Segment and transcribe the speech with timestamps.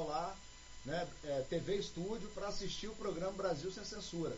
[0.00, 0.34] lá,
[0.86, 4.34] né, é, TV Estúdio, para assistir o programa Brasil Sem Censura.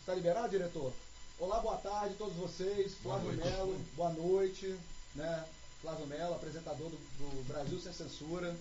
[0.00, 0.92] Está liberado, diretor?
[1.38, 2.92] Olá, boa tarde a todos vocês.
[3.02, 4.76] Flávio Melo, boa noite.
[5.14, 5.44] Né?
[5.80, 8.54] Flávio Melo, apresentador do, do Brasil Sem Censura.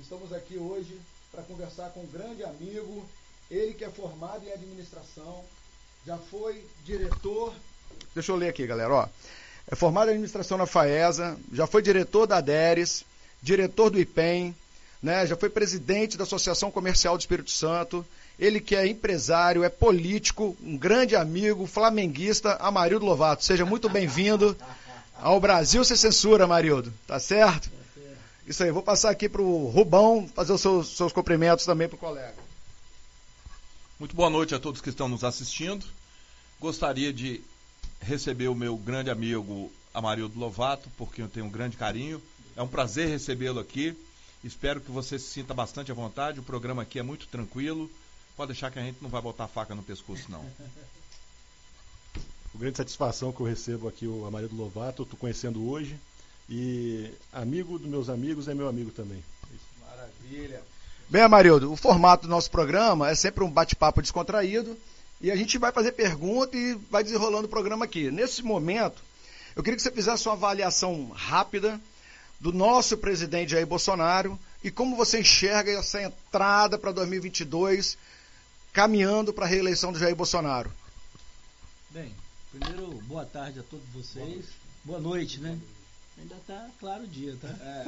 [0.00, 3.06] Estamos aqui hoje para conversar com um grande amigo,
[3.48, 5.44] ele que é formado em administração,
[6.04, 7.54] já foi diretor.
[8.12, 8.92] Deixa eu ler aqui, galera.
[8.92, 9.08] Ó.
[9.68, 13.04] É formado em administração na FAESA, já foi diretor da ADERES,
[13.40, 14.52] diretor do IPEM,
[15.06, 15.24] né?
[15.24, 18.04] já foi presidente da Associação Comercial do Espírito Santo.
[18.36, 23.44] Ele que é empresário, é político, um grande amigo, flamenguista, Amarildo Lovato.
[23.44, 24.56] Seja muito bem-vindo
[25.14, 26.92] ao Brasil Sem Censura, Amarildo.
[27.06, 27.70] Tá certo?
[28.48, 31.94] Isso aí, vou passar aqui para o Rubão fazer os seus, seus cumprimentos também para
[31.94, 32.34] o colega.
[34.00, 35.86] Muito boa noite a todos que estão nos assistindo.
[36.60, 37.40] Gostaria de
[38.00, 42.20] receber o meu grande amigo Amarildo Lovato, porque eu tenho um grande carinho.
[42.56, 43.96] É um prazer recebê-lo aqui.
[44.46, 46.38] Espero que você se sinta bastante à vontade.
[46.38, 47.90] O programa aqui é muito tranquilo.
[48.36, 50.44] Pode deixar que a gente não vai botar faca no pescoço, não.
[52.52, 55.98] Com grande satisfação que eu recebo aqui o Amarildo Lovato, estou conhecendo hoje.
[56.48, 59.20] E amigo dos meus amigos é meu amigo também.
[59.84, 60.62] Maravilha.
[61.08, 64.78] Bem, Amarildo, o formato do nosso programa é sempre um bate-papo descontraído
[65.20, 68.12] e a gente vai fazer pergunta e vai desenrolando o programa aqui.
[68.12, 69.02] Nesse momento,
[69.56, 71.80] eu queria que você fizesse uma avaliação rápida
[72.40, 77.96] do nosso presidente Jair Bolsonaro e como você enxerga essa entrada para 2022
[78.72, 80.70] caminhando para a reeleição do Jair Bolsonaro.
[81.90, 82.14] Bem,
[82.50, 84.44] primeiro, boa tarde a todos vocês.
[84.84, 85.58] Boa noite, né?
[86.18, 87.48] Ainda está claro o dia, tá?
[87.48, 87.84] É.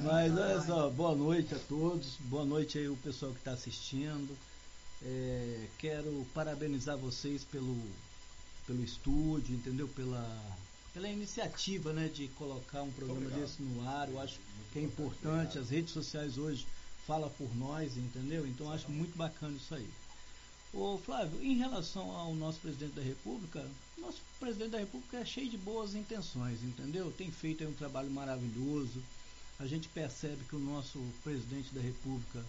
[0.02, 4.36] Mas olha só, boa noite a todos, boa noite aí o pessoal que está assistindo.
[5.02, 7.76] É, quero parabenizar vocês pelo,
[8.66, 9.88] pelo estúdio, entendeu?
[9.88, 10.26] Pela,
[10.92, 13.40] pela iniciativa né, de colocar um programa Obrigado.
[13.40, 14.08] desse no ar.
[14.08, 14.38] Eu acho
[14.72, 16.66] que é importante, as redes sociais hoje
[17.06, 18.46] falam por nós, entendeu?
[18.46, 19.88] Então acho muito bacana isso aí.
[20.72, 23.66] Ô Flávio, em relação ao nosso presidente da República,
[23.98, 27.12] nosso presidente da República é cheio de boas intenções, entendeu?
[27.16, 29.02] Tem feito um trabalho maravilhoso.
[29.58, 32.44] A gente percebe que o nosso presidente da República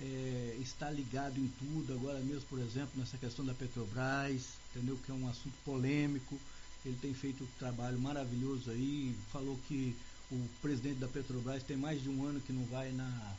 [0.00, 4.98] é, está ligado em tudo, agora mesmo, por exemplo, nessa questão da Petrobras, entendeu?
[5.04, 6.38] Que é um assunto polêmico.
[6.84, 9.14] Ele tem feito um trabalho maravilhoso aí.
[9.32, 9.96] Falou que
[10.30, 13.36] o presidente da Petrobras tem mais de um ano que não vai na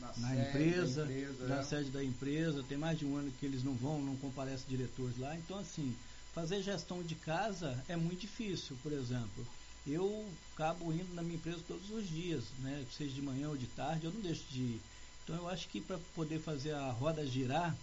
[0.00, 1.62] na, na empresa, empresa, na é.
[1.62, 5.16] sede da empresa, tem mais de um ano que eles não vão, não comparecem diretores
[5.18, 5.36] lá.
[5.36, 5.94] Então, assim,
[6.34, 9.46] fazer gestão de casa é muito difícil, por exemplo.
[9.86, 12.84] Eu acabo indo na minha empresa todos os dias, né?
[12.96, 14.80] seja de manhã ou de tarde, eu não deixo de ir.
[15.24, 17.76] Então, eu acho que para poder fazer a roda girar,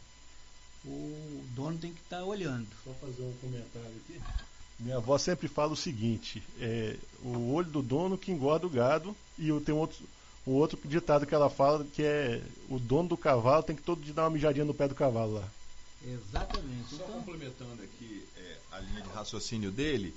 [0.86, 2.68] o dono tem que estar tá olhando.
[2.84, 4.20] Só fazer um comentário aqui.
[4.80, 9.16] Minha avó sempre fala o seguinte: é, o olho do dono que engorda o gado,
[9.38, 9.98] e eu tenho outro,
[10.46, 14.02] o outro ditado que ela fala que é o dono do cavalo tem que todo
[14.02, 15.50] dia dar uma mijadinha no pé do cavalo lá.
[16.06, 16.90] Exatamente.
[16.90, 17.08] Só então...
[17.08, 20.14] complementando aqui é, a linha de raciocínio dele,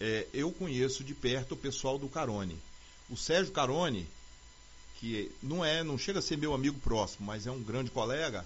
[0.00, 2.56] é, eu conheço de perto o pessoal do Carone.
[3.10, 4.06] O Sérgio Carone,
[5.00, 8.44] que não é, não chega a ser meu amigo próximo, mas é um grande colega,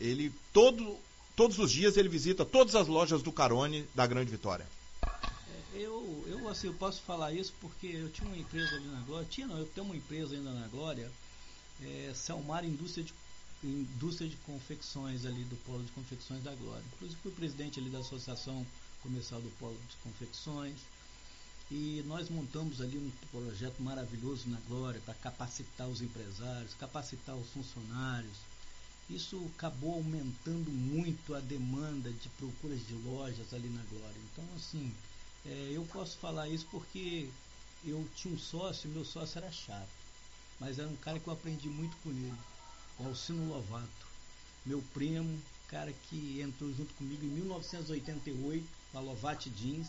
[0.00, 0.96] ele todo,
[1.34, 4.66] todos os dias ele visita todas as lojas do Carone da Grande Vitória.
[5.82, 9.26] Eu, eu, assim, eu posso falar isso porque eu tinha uma empresa ali na Glória,
[9.28, 11.10] tinha não, eu tenho uma empresa ainda na Glória,
[11.80, 13.12] é, Selmar Indústria de,
[13.64, 16.84] Indústria de Confecções ali do Polo de Confecções da Glória.
[16.94, 18.64] Inclusive fui presidente ali da Associação
[19.02, 20.76] Comercial do Polo de Confecções.
[21.68, 27.48] E nós montamos ali um projeto maravilhoso na Glória para capacitar os empresários, capacitar os
[27.48, 28.36] funcionários.
[29.10, 34.20] Isso acabou aumentando muito a demanda de procuras de lojas ali na Glória.
[34.32, 34.92] Então, assim,
[35.46, 37.28] é, eu posso falar isso porque
[37.84, 39.88] eu tinha um sócio, meu sócio era chato,
[40.60, 42.34] mas era um cara que eu aprendi muito com ele,
[42.98, 44.06] o Alcino Lovato,
[44.64, 49.88] meu primo, cara que entrou junto comigo em 1988 com a Lovate Jeans,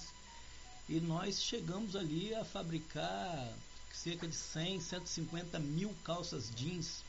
[0.89, 3.53] e nós chegamos ali a fabricar
[3.93, 7.03] cerca de 100, 150 mil calças jeans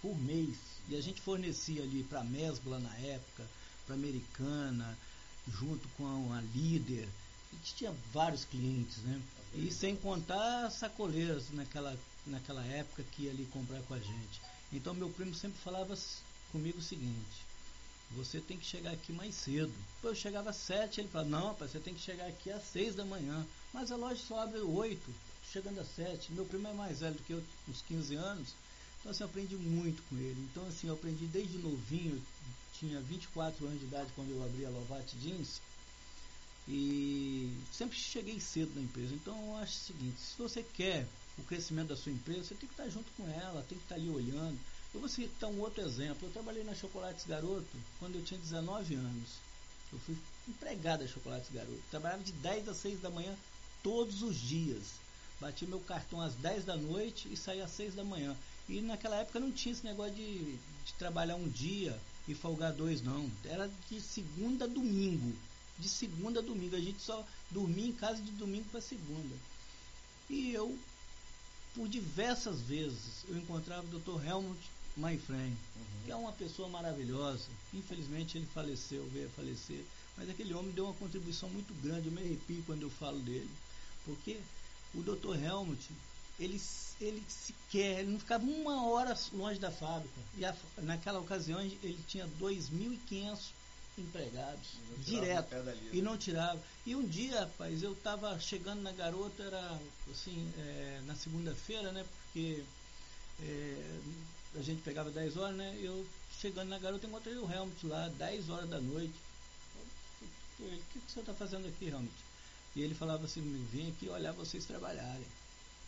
[0.00, 0.56] por mês.
[0.88, 3.46] E a gente fornecia ali para a Mesbla na época,
[3.86, 4.98] para Americana,
[5.46, 7.08] junto com a Líder,
[7.52, 9.20] a gente tinha vários clientes, né?
[9.54, 11.96] E sem contar sacoleiras naquela,
[12.26, 14.40] naquela época que ia ali comprar com a gente.
[14.72, 15.96] Então meu primo sempre falava
[16.50, 17.44] comigo o seguinte,
[18.14, 19.72] você tem que chegar aqui mais cedo.
[20.02, 22.94] Eu chegava às sete, ele falava, não, rapaz, você tem que chegar aqui às seis
[22.94, 23.46] da manhã.
[23.72, 25.14] Mas a loja só abre oito,
[25.50, 26.32] chegando às sete.
[26.32, 28.54] Meu primo é mais velho do que eu, uns 15 anos.
[29.00, 30.40] Então assim, eu aprendi muito com ele.
[30.50, 32.22] Então assim, eu aprendi desde novinho,
[32.78, 35.60] tinha 24 anos de idade quando eu abri a Lovate Jeans.
[36.68, 39.14] E sempre cheguei cedo na empresa.
[39.14, 41.06] Então eu acho o seguinte, se você quer
[41.38, 43.96] o crescimento da sua empresa, você tem que estar junto com ela, tem que estar
[43.96, 44.58] ali olhando.
[44.94, 46.28] Eu vou citar um outro exemplo.
[46.28, 49.28] Eu trabalhei na Chocolates Garoto quando eu tinha 19 anos.
[49.92, 50.16] Eu fui
[50.46, 51.82] empregado da Chocolates Garoto.
[51.90, 53.34] Trabalhava de 10 às 6 da manhã
[53.82, 54.82] todos os dias.
[55.40, 58.36] Bati meu cartão às 10 da noite e saía às 6 da manhã.
[58.68, 60.38] E naquela época não tinha esse negócio de,
[60.84, 61.98] de trabalhar um dia
[62.28, 63.30] e folgar dois, não.
[63.44, 65.36] Era de segunda a domingo.
[65.82, 66.76] De segunda a domingo.
[66.76, 69.34] A gente só dormia em casa de domingo para segunda.
[70.30, 70.78] E eu,
[71.74, 74.24] por diversas vezes, eu encontrava o Dr.
[74.24, 74.60] Helmut
[74.96, 76.04] Maifren, uhum.
[76.04, 77.48] que é uma pessoa maravilhosa.
[77.74, 79.84] Infelizmente ele faleceu, veio a falecer.
[80.16, 82.06] Mas aquele homem deu uma contribuição muito grande.
[82.06, 83.50] Eu me arrepio quando eu falo dele.
[84.04, 84.38] Porque
[84.94, 85.36] o Dr.
[85.42, 85.90] Helmut,
[86.38, 86.60] ele,
[87.00, 90.20] ele sequer, ele não ficava uma hora longe da fábrica.
[90.36, 93.38] E a, naquela ocasião ele tinha 2.500
[93.98, 94.68] empregados,
[94.98, 95.54] direto,
[95.92, 96.60] e não tirava.
[96.86, 99.78] E um dia, rapaz, eu estava chegando na garota, era
[100.10, 102.04] assim, é, na segunda-feira, né?
[102.04, 102.64] Porque
[103.42, 104.00] é,
[104.56, 105.78] a gente pegava 10 horas, né?
[105.80, 106.06] Eu
[106.40, 109.14] chegando na garota, encontrei o Helmut lá, 10 horas da noite.
[110.58, 112.12] o que, que você está fazendo aqui, Helmut?
[112.74, 115.26] E ele falava assim, vim aqui olhar vocês trabalharem.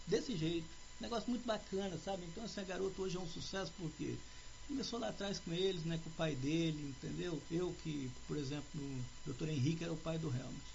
[0.06, 0.68] Desse jeito.
[1.00, 2.24] Negócio muito bacana, sabe?
[2.24, 4.16] Então essa garota hoje é um sucesso porque
[4.68, 7.40] começou lá atrás com eles, né, com o pai dele, entendeu?
[7.50, 8.80] Eu que, por exemplo,
[9.26, 9.48] o Dr.
[9.48, 10.74] Henrique era o pai do Helmut.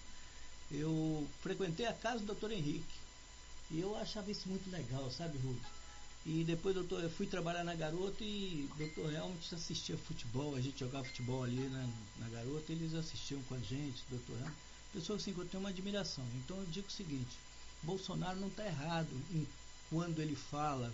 [0.72, 2.52] Eu frequentei a casa do Dr.
[2.52, 3.00] Henrique.
[3.72, 5.62] E eu achava isso muito legal, sabe, Ruth?
[6.26, 10.62] E depois doutor, eu fui trabalhar na garota e o doutor Helmut assistia futebol, a
[10.62, 11.88] gente jogava futebol ali na,
[12.18, 15.70] na garota, eles assistiam com a gente, doutor Helmut pessoa assim que eu tenho uma
[15.70, 16.26] admiração.
[16.36, 17.38] Então eu digo o seguinte:
[17.84, 19.48] Bolsonaro não está errado em
[19.90, 20.94] quando ele fala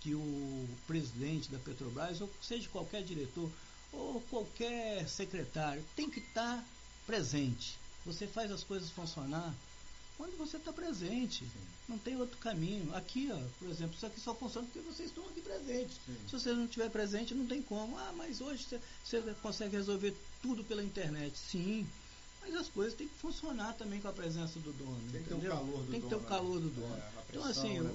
[0.00, 3.50] que o presidente da Petrobras, ou seja qualquer diretor,
[3.92, 6.64] ou qualquer secretário, tem que estar tá
[7.06, 7.78] presente.
[8.04, 9.54] Você faz as coisas funcionar
[10.16, 11.44] quando você está presente.
[11.44, 11.68] Sim.
[11.88, 12.94] Não tem outro caminho.
[12.94, 15.96] Aqui, ó, por exemplo, isso aqui só funciona porque vocês estão aqui presentes.
[16.04, 16.16] Sim.
[16.26, 17.96] Se você não estiver presente, não tem como.
[17.96, 18.66] Ah, mas hoje
[19.04, 21.38] você consegue resolver tudo pela internet.
[21.38, 21.86] Sim.
[22.48, 24.98] Mas as coisas têm que funcionar também com a presença do dono.
[25.12, 25.40] Tem que entendeu?
[25.40, 26.96] ter o calor do Tem que ter o calor do dono.
[26.96, 27.94] É, então, assim, né,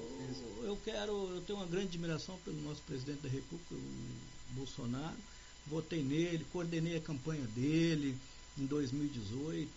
[0.58, 5.16] eu, eu, quero, eu tenho uma grande admiração pelo nosso presidente da República, o Bolsonaro.
[5.66, 8.16] Votei nele, coordenei a campanha dele
[8.56, 9.70] em 2018.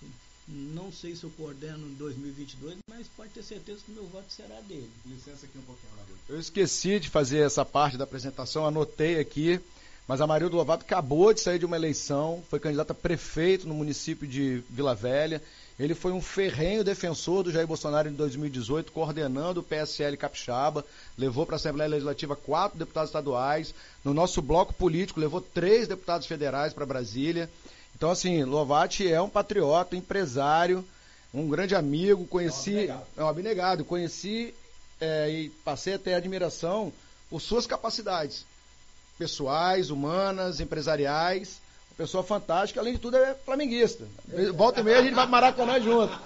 [0.49, 4.31] Não sei se eu coordeno em 2022, mas pode ter certeza que o meu voto
[4.31, 4.89] será dele.
[5.05, 6.15] Licença aqui um pouquinho, Maria.
[6.29, 9.59] Eu esqueci de fazer essa parte da apresentação, anotei aqui.
[10.07, 13.73] Mas a Marildo Lovato acabou de sair de uma eleição, foi candidata a prefeito no
[13.73, 15.43] município de Vila Velha.
[15.77, 20.85] Ele foi um ferrenho defensor do Jair Bolsonaro em 2018, coordenando o PSL Capixaba,
[21.17, 23.75] levou para a Assembleia Legislativa quatro deputados estaduais.
[24.03, 27.49] No nosso bloco político, levou três deputados federais para Brasília.
[27.93, 30.85] Então, assim, Lovati é um patriota, empresário,
[31.33, 32.25] um grande amigo.
[32.25, 32.89] Conheci.
[33.17, 33.81] É um abnegado.
[33.81, 34.53] É um conheci
[35.01, 36.93] é, e passei a ter admiração
[37.29, 38.45] por suas capacidades
[39.17, 41.59] pessoais, humanas, empresariais.
[41.91, 44.07] Uma pessoa fantástica, além de tudo é flamenguista.
[44.55, 46.17] Volta e meia a gente vai para Maracanã junto.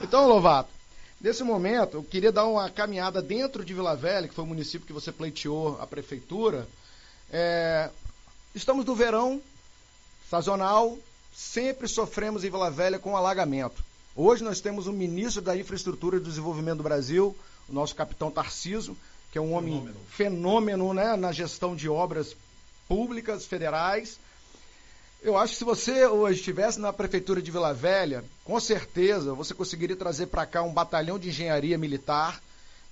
[0.00, 0.70] Então, Lovato,
[1.20, 4.86] nesse momento eu queria dar uma caminhada dentro de Vila Velha, que foi o município
[4.86, 6.66] que você pleiteou a prefeitura.
[7.30, 7.88] É,
[8.54, 9.40] estamos no verão
[10.28, 10.98] sazonal,
[11.32, 13.84] sempre sofremos em Vila Velha com alagamento.
[14.14, 17.36] Hoje nós temos um ministro da Infraestrutura e Desenvolvimento do Brasil,
[17.68, 18.96] o nosso capitão Tarciso,
[19.32, 22.36] que é um homem fenômeno, fenômeno né, na gestão de obras
[22.86, 24.20] públicas, federais.
[25.22, 29.54] Eu acho que se você hoje estivesse na prefeitura de Vila Velha, com certeza você
[29.54, 32.42] conseguiria trazer para cá um batalhão de engenharia militar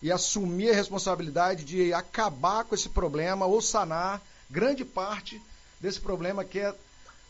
[0.01, 5.43] e assumir a responsabilidade de acabar com esse problema ou sanar grande parte
[5.79, 6.75] desse problema que é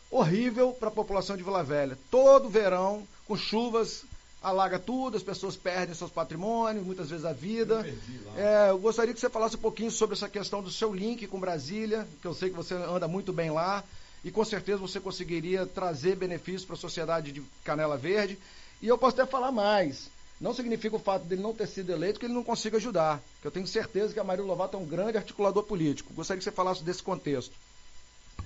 [0.09, 1.99] horrível para a população de Vila Velha.
[2.13, 4.05] Todo verão, com chuvas
[4.43, 7.87] alaga tudo, as pessoas perdem seus patrimônios, muitas vezes a vida.
[8.35, 11.27] Eu, é, eu gostaria que você falasse um pouquinho sobre essa questão do seu link
[11.27, 13.85] com Brasília, que eu sei que você anda muito bem lá,
[14.25, 18.39] e com certeza você conseguiria trazer benefícios para a sociedade de Canela Verde.
[18.81, 20.09] E eu posso até falar mais.
[20.41, 23.23] Não significa o fato dele não ter sido eleito que ele não consiga ajudar.
[23.43, 26.15] Que eu tenho certeza que a Maria Lovato é um grande articulador político.
[26.15, 27.53] Gostaria que você falasse desse contexto.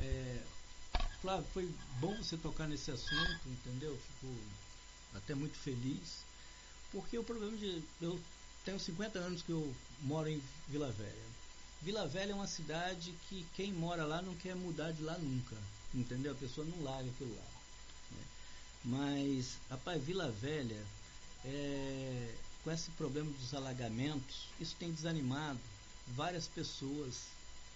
[0.01, 0.39] É,
[1.23, 1.69] Flávio, foi
[2.01, 3.97] bom você tocar nesse assunto, entendeu?
[4.21, 4.33] Fico
[5.15, 6.25] até muito feliz,
[6.93, 7.83] porque o problema de.
[8.01, 8.21] Eu
[8.65, 11.35] tenho 50 anos que eu moro em Vila Velha.
[11.83, 15.57] Vila Velha é uma cidade que quem mora lá não quer mudar de lá nunca.
[15.93, 16.33] Entendeu?
[16.33, 17.47] A pessoa não larga aquilo lá.
[18.11, 18.25] Né?
[18.85, 20.83] Mas, rapaz, Vila Velha,
[21.45, 25.61] é, com esse problema dos alagamentos, isso tem desanimado
[26.09, 27.25] várias pessoas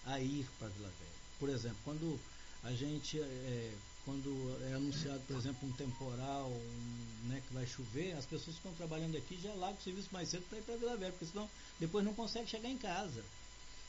[0.05, 1.19] a ir para Vila Velha.
[1.39, 2.19] Por exemplo, quando
[2.63, 3.73] a gente é,
[4.09, 8.67] quando é anunciado, por exemplo, um temporal, um, né, que vai chover, as pessoas que
[8.67, 11.27] estão trabalhando aqui já largam o serviço mais cedo para ir para Vila Velha, porque
[11.27, 11.47] senão
[11.79, 13.23] depois não consegue chegar em casa.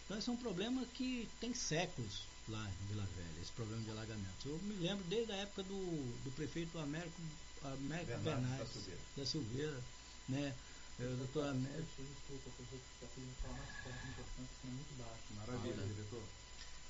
[0.05, 3.91] Então esse é um problema que tem séculos lá em Vila Velha, esse problema de
[3.93, 4.45] alagamentos.
[4.45, 7.17] Eu me lembro desde a época do, do prefeito Américo,
[7.63, 9.81] Américo Bernardes, Bernardes da Silveira, da Silveira
[10.29, 10.55] né?
[10.99, 11.89] Eu, doutor Américo.
[11.97, 15.23] Desculpa, professor, está pedindo falar mais forte, importante, é muito baixo.
[15.35, 16.23] Maravilha, diretor.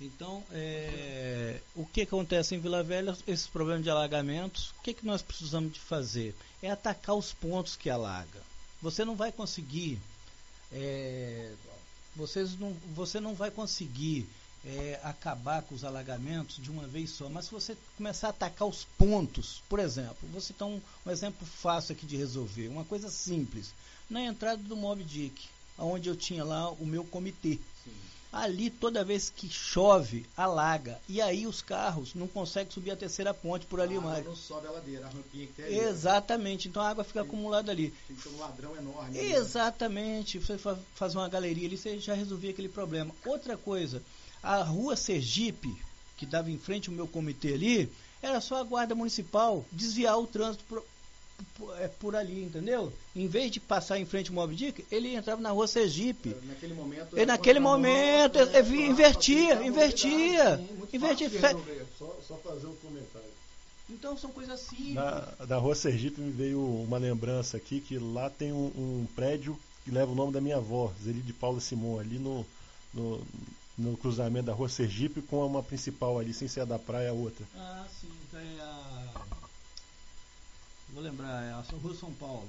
[0.01, 5.05] Então, é, o que acontece em Vila Velha, esses problemas de alagamentos, o que, que
[5.05, 6.35] nós precisamos de fazer?
[6.63, 8.41] É atacar os pontos que alaga.
[8.81, 10.01] Você não vai conseguir,
[10.73, 11.53] é,
[12.17, 14.27] vocês não, você não vai conseguir
[14.65, 18.67] é, acabar com os alagamentos de uma vez só, mas se você começar a atacar
[18.67, 23.11] os pontos, por exemplo, vou citar um, um exemplo fácil aqui de resolver, uma coisa
[23.11, 23.75] simples.
[24.09, 25.47] Na entrada do Mob Dick,
[25.79, 27.59] onde eu tinha lá o meu comitê.
[27.85, 31.01] Sim Ali, toda vez que chove, alaga.
[31.09, 34.25] E aí os carros não conseguem subir a terceira ponte por ali a mais.
[34.25, 35.79] não sobe a ladeira, a rampinha que tem ali.
[35.79, 36.69] Exatamente.
[36.69, 37.93] Então a água fica tem, acumulada ali.
[38.07, 39.19] Tem que ter um ladrão enorme.
[39.19, 39.33] Né?
[39.33, 40.39] Exatamente.
[40.39, 40.45] Né?
[40.45, 40.59] Você
[40.95, 43.13] faz uma galeria ali, você já resolvia aquele problema.
[43.27, 44.01] Outra coisa,
[44.43, 45.77] a rua Sergipe,
[46.17, 50.27] que dava em frente ao meu comitê ali, era só a guarda municipal desviar o
[50.27, 50.65] trânsito
[51.99, 52.93] por ali, entendeu?
[53.15, 56.31] Em vez de passar em frente ao Mob Dick, ele entrava na rua Sergipe.
[56.31, 57.19] É, naquele momento.
[57.19, 60.61] E naquele momento, moto, né, invertia, invertia.
[60.93, 61.31] invertia.
[61.99, 63.29] Só, só fazer um comentário.
[63.91, 64.95] Então são coisas assim.
[64.95, 69.59] Na, da rua Sergipe me veio uma lembrança aqui que lá tem um, um prédio
[69.85, 72.47] que leva o nome da minha avó, Zeli de Paula Simon, ali no,
[72.95, 73.21] no,
[73.77, 77.15] no, cruzamento da rua Sergipe com uma principal ali, sem ser a da praia a
[77.15, 77.45] outra.
[77.57, 78.90] Ah, sim, é a
[80.93, 82.49] Vou lembrar, é a Rua São Paulo.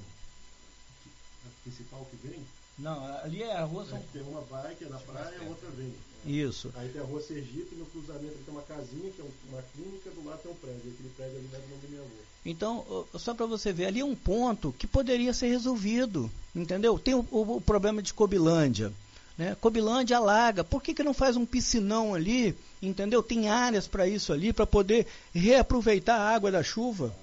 [1.46, 2.40] A principal que vem?
[2.78, 4.08] Não, ali é a Rua São Paulo.
[4.14, 5.94] É, tem uma vai que é da praia e a outra vem.
[6.24, 6.72] Isso.
[6.76, 10.24] Aí tem a Rua Sergipe, no cruzamento tem uma casinha, que é uma clínica, do
[10.24, 10.92] lado tem um prédio.
[10.92, 12.10] Aquele prédio ali leva o nome minha avó.
[12.44, 16.98] Então, só para você ver, ali é um ponto que poderia ser resolvido, entendeu?
[16.98, 18.92] Tem o, o, o problema de Cobilândia.
[19.38, 19.56] Né?
[19.60, 20.62] Cobilândia alaga.
[20.62, 22.56] Por que, que não faz um piscinão ali?
[22.80, 23.22] Entendeu?
[23.22, 27.14] Tem áreas para isso ali, para poder reaproveitar a água da chuva.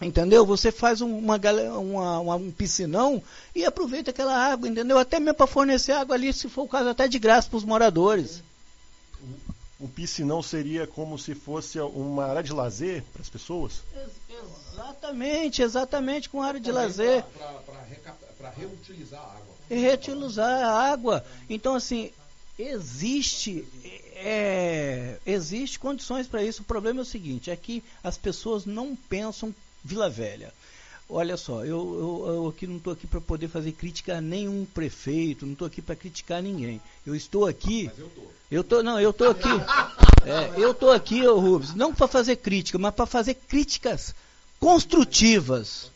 [0.00, 0.46] Entendeu?
[0.46, 1.36] Você faz uma,
[1.76, 3.22] uma, uma, um piscinão
[3.54, 4.98] e aproveita aquela água, entendeu?
[4.98, 7.64] Até mesmo para fornecer água ali, se for o caso, até de graça para os
[7.64, 8.42] moradores.
[9.78, 13.82] Um piscinão seria como se fosse uma área de lazer para as pessoas?
[14.72, 17.22] Exatamente, exatamente, com área de lazer.
[18.38, 19.54] Para reutilizar a água.
[19.68, 21.24] Reutilizar a água.
[21.48, 22.10] Então, assim,
[22.58, 23.66] existe
[24.22, 26.62] é, existe condições para isso.
[26.62, 30.52] O problema é o seguinte, é que as pessoas não pensam Vila Velha.
[31.12, 34.64] Olha só, eu, eu, eu aqui não estou aqui para poder fazer crítica a nenhum
[34.64, 36.80] prefeito, não estou aqui para criticar ninguém.
[37.04, 37.86] Eu estou aqui.
[37.86, 38.22] Mas eu tô.
[38.50, 39.48] Eu tô, não, eu estou aqui.
[40.24, 44.14] É, eu estou aqui, ô Rubens, não para fazer crítica, mas para fazer críticas
[44.58, 45.90] construtivas.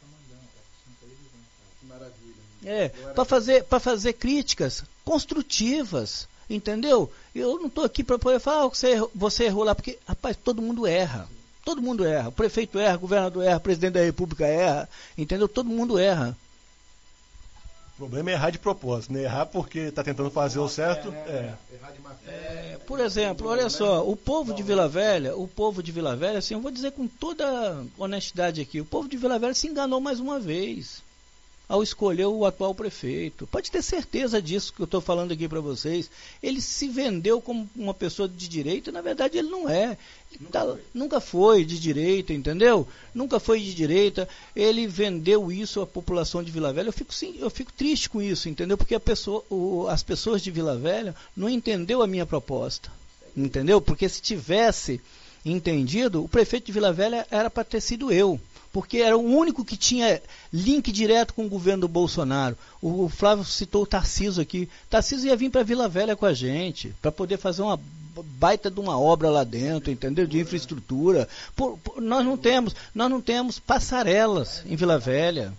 [2.64, 7.12] É, para fazer, fazer críticas construtivas, entendeu?
[7.34, 10.62] Eu não estou aqui para poder falar, oh, você, você errou lá, porque, rapaz, todo
[10.62, 11.28] mundo erra.
[11.64, 12.28] Todo mundo erra.
[12.28, 14.88] O prefeito erra, o governador erra, o presidente da república erra.
[15.16, 15.48] Entendeu?
[15.48, 16.36] Todo mundo erra.
[17.94, 19.22] O problema é errar de propósito, né?
[19.22, 21.10] Errar porque está tentando fazer o certo.
[21.10, 21.24] Né?
[21.28, 21.54] É.
[22.26, 26.38] É, por exemplo, olha só, o povo de Vila Velha, o povo de Vila Velha,
[26.38, 30.00] assim, eu vou dizer com toda honestidade aqui, o povo de Vila Velha se enganou
[30.00, 31.02] mais uma vez
[31.68, 33.46] ao escolher o atual prefeito.
[33.46, 36.10] Pode ter certeza disso que eu estou falando aqui para vocês.
[36.42, 39.96] Ele se vendeu como uma pessoa de direita, na verdade ele não é.
[40.38, 40.80] Nunca, tá, foi.
[40.92, 42.86] nunca foi de direita, entendeu?
[43.14, 44.28] Nunca foi de direita.
[44.54, 46.88] Ele vendeu isso à população de Vila Velha.
[46.88, 48.76] Eu fico, sim, eu fico triste com isso, entendeu?
[48.76, 52.90] Porque pessoa, o, as pessoas de Vila Velha não entendeu a minha proposta,
[53.36, 53.80] entendeu?
[53.80, 55.00] Porque se tivesse
[55.44, 58.40] entendido, o prefeito de Vila Velha era para ter sido eu
[58.74, 60.20] porque era o único que tinha
[60.52, 62.58] link direto com o governo do Bolsonaro.
[62.82, 64.68] O, Flávio citou o Tarciso aqui.
[64.90, 67.78] Tarciso ia vir para Vila Velha com a gente, para poder fazer uma
[68.36, 70.26] baita de uma obra lá dentro, entendeu?
[70.26, 71.28] De infraestrutura.
[71.54, 75.54] Por, por, nós não temos, nós não temos passarelas em Vila Velha.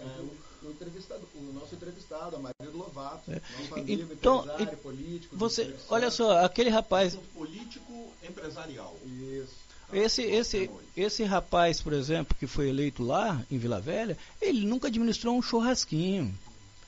[0.00, 3.40] É, o, nosso entrevistado, a Maria do Lovato, é.
[3.60, 5.36] nosso amigo, então, empresário, político.
[5.36, 7.16] Você, olha só, aquele rapaz.
[7.32, 8.96] Político empresarial.
[9.06, 9.65] Isso.
[9.96, 14.88] Esse, esse, esse rapaz, por exemplo, que foi eleito lá em Vila Velha, ele nunca
[14.88, 16.34] administrou um churrasquinho.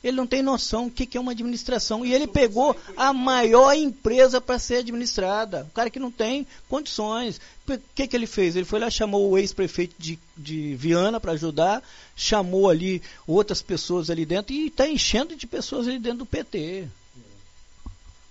[0.05, 2.05] Ele não tem noção do que, é uma administração.
[2.05, 5.67] E ele pegou a maior empresa para ser administrada.
[5.71, 7.41] O cara que não tem condições.
[7.67, 8.55] O que, que ele fez?
[8.55, 11.83] Ele foi lá, chamou o ex-prefeito de, de Viana para ajudar,
[12.15, 16.87] chamou ali outras pessoas ali dentro e está enchendo de pessoas ali dentro do PT.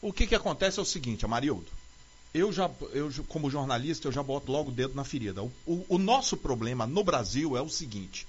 [0.02, 1.77] O que, que acontece é o seguinte, Amarildo.
[2.34, 5.44] Eu já, eu, como jornalista, eu já boto logo o dedo na ferida.
[5.44, 8.28] O, o, o nosso problema no Brasil é o seguinte.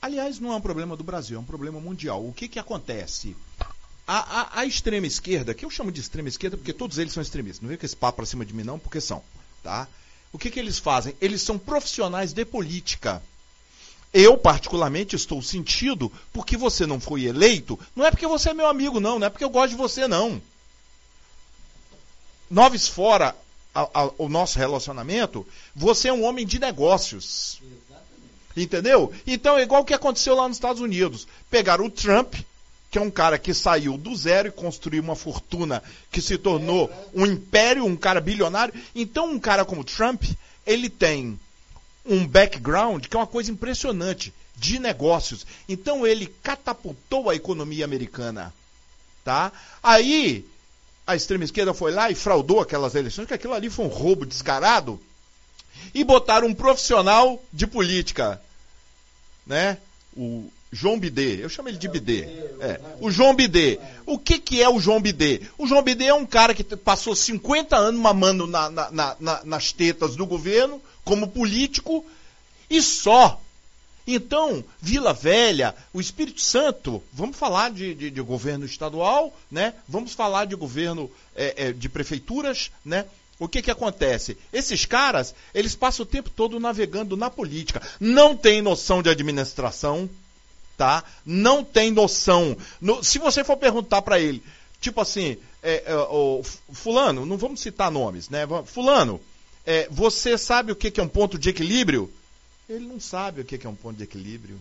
[0.00, 2.24] Aliás, não é um problema do Brasil, é um problema mundial.
[2.24, 3.36] O que, que acontece?
[4.06, 7.22] A, a, a, extrema esquerda, que eu chamo de extrema esquerda porque todos eles são
[7.22, 9.22] extremistas, não vem com esse papo para cima de mim não, porque são,
[9.62, 9.86] tá?
[10.32, 11.14] O que, que eles fazem?
[11.20, 13.22] Eles são profissionais de política.
[14.12, 17.78] Eu, particularmente, estou sentido porque você não foi eleito.
[17.94, 19.18] Não é porque você é meu amigo, não.
[19.18, 20.40] Não é porque eu gosto de você, não.
[22.50, 23.34] Noves fora
[23.74, 27.60] a, a, o nosso relacionamento, você é um homem de negócios.
[28.56, 29.12] Entendeu?
[29.26, 31.28] Então é igual o que aconteceu lá nos Estados Unidos.
[31.48, 32.34] Pegaram o Trump,
[32.90, 36.90] que é um cara que saiu do zero e construiu uma fortuna que se tornou
[37.14, 38.74] um império, um cara bilionário.
[38.94, 40.24] Então um cara como Trump,
[40.66, 41.38] ele tem
[42.04, 45.46] um background que é uma coisa impressionante de negócios.
[45.68, 48.52] Então ele catapultou a economia americana,
[49.22, 49.52] tá?
[49.82, 50.44] Aí
[51.08, 54.26] a extrema esquerda foi lá e fraudou aquelas eleições, que aquilo ali foi um roubo
[54.26, 55.00] descarado,
[55.94, 58.38] e botaram um profissional de política,
[59.46, 59.78] né?
[60.14, 62.24] O João Bidê, eu chamo ele de Bidê.
[62.60, 63.80] É, o João Bidê.
[64.04, 65.40] O que, que é o João Bidê?
[65.56, 69.72] O João Bidê é um cara que passou 50 anos mamando na, na, na, nas
[69.72, 72.04] tetas do governo, como político,
[72.68, 73.40] e só.
[74.10, 79.74] Então, Vila Velha, o Espírito Santo, vamos falar de, de, de governo estadual, né?
[79.86, 83.04] Vamos falar de governo é, é, de prefeituras, né?
[83.38, 84.38] O que que acontece?
[84.50, 87.82] Esses caras, eles passam o tempo todo navegando na política.
[88.00, 90.08] Não tem noção de administração,
[90.74, 91.04] tá?
[91.22, 92.56] Não tem noção.
[92.80, 94.42] No, se você for perguntar para ele,
[94.80, 98.48] tipo assim, é, é, o, fulano, não vamos citar nomes, né?
[98.64, 99.20] Fulano,
[99.66, 102.10] é, você sabe o que, que é um ponto de equilíbrio?
[102.68, 104.60] Ele não sabe o que, é um ponto de equilíbrio.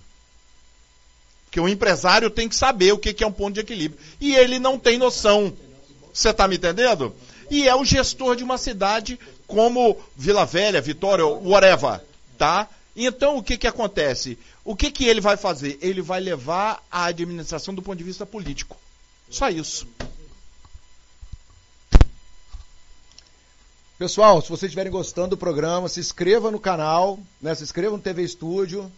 [1.46, 4.00] Porque o empresário tem que saber o que, que é um ponto de equilíbrio.
[4.20, 5.54] E ele não tem noção.
[6.14, 7.14] Você está me entendendo?
[7.50, 12.02] E é o gestor de uma cidade como Vila Velha, Vitória, whatever,
[12.38, 12.70] tá?
[12.96, 14.38] Então o que que acontece?
[14.64, 15.78] O que que ele vai fazer?
[15.82, 18.78] Ele vai levar a administração do ponto de vista político.
[19.30, 19.88] Só isso.
[23.98, 27.56] Pessoal, se vocês estiverem gostando do programa, se inscreva no canal, né?
[27.56, 28.92] se inscreva no TV Estúdio,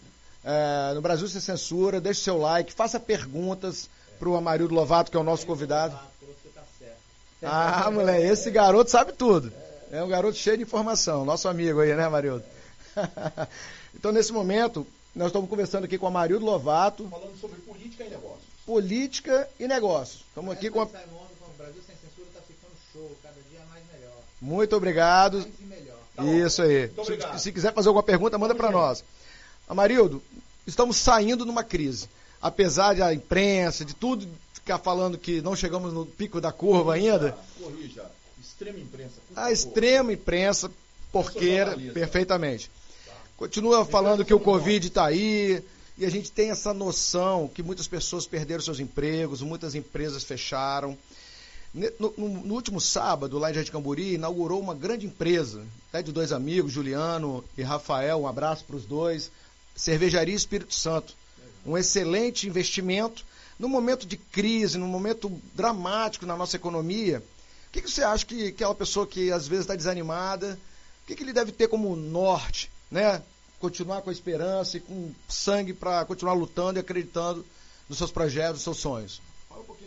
[0.44, 5.16] é, no Brasil Sem Censura, deixe seu like, faça perguntas para o Amarildo Lovato, que
[5.16, 5.98] é o nosso convidado.
[7.42, 9.54] Ah, moleque, esse garoto sabe tudo.
[9.90, 12.44] É um garoto cheio de informação, nosso amigo aí, né, Amarildo?
[13.96, 14.86] então, nesse momento,
[15.16, 17.08] nós estamos conversando aqui com o Amarildo Lovato.
[17.08, 18.44] Falando sobre política e negócios.
[18.66, 20.26] Política e negócios.
[20.28, 20.86] Estamos aqui com a...
[20.86, 24.22] Brasil Sem Censura está ficando show, cada dia mais melhor.
[24.42, 25.46] Muito obrigado.
[26.16, 26.90] Tá Isso aí.
[26.90, 29.04] Se, se, quiser fazer alguma pergunta, manda para nós.
[29.68, 30.22] Amarildo,
[30.66, 32.10] estamos saindo numa crise.
[32.42, 37.14] Apesar da imprensa, de tudo ficar falando que não chegamos no pico da curva corrija,
[37.14, 37.38] ainda.
[37.62, 38.06] Corrija.
[38.40, 39.16] Extrema imprensa.
[39.36, 40.72] A extrema imprensa,
[41.12, 42.70] porqueira, perfeitamente.
[43.06, 43.14] Tá.
[43.36, 45.64] Continua falando que o Covid está aí,
[45.98, 50.98] e a gente tem essa noção que muitas pessoas perderam seus empregos, muitas empresas fecharam.
[51.74, 56.12] No, no, no, último sábado, lá em Jardim Camburi, inaugurou uma grande empresa, até de
[56.12, 59.32] dois amigos, Juliano e Rafael, um abraço para os dois,
[59.76, 61.14] Cervejaria Espírito Santo.
[61.66, 63.24] Um excelente investimento.
[63.60, 67.20] No momento de crise, no momento dramático na nossa economia,
[67.68, 70.58] o que, que você acha que aquela pessoa que às vezes está desanimada,
[71.04, 73.22] o que, que ele deve ter como norte, né?
[73.60, 77.46] Continuar com a esperança e com sangue para continuar lutando e acreditando
[77.88, 79.22] nos seus projetos, nos seus sonhos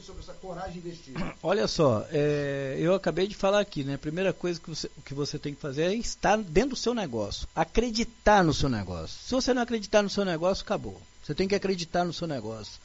[0.02, 1.14] sobre essa coragem de investir?
[1.42, 3.94] Olha só, é, eu acabei de falar aqui, né?
[3.94, 6.94] A primeira coisa que você, que você tem que fazer é estar dentro do seu
[6.94, 9.18] negócio, acreditar no seu negócio.
[9.24, 11.00] Se você não acreditar no seu negócio, acabou.
[11.22, 12.80] Você tem que acreditar no seu negócio.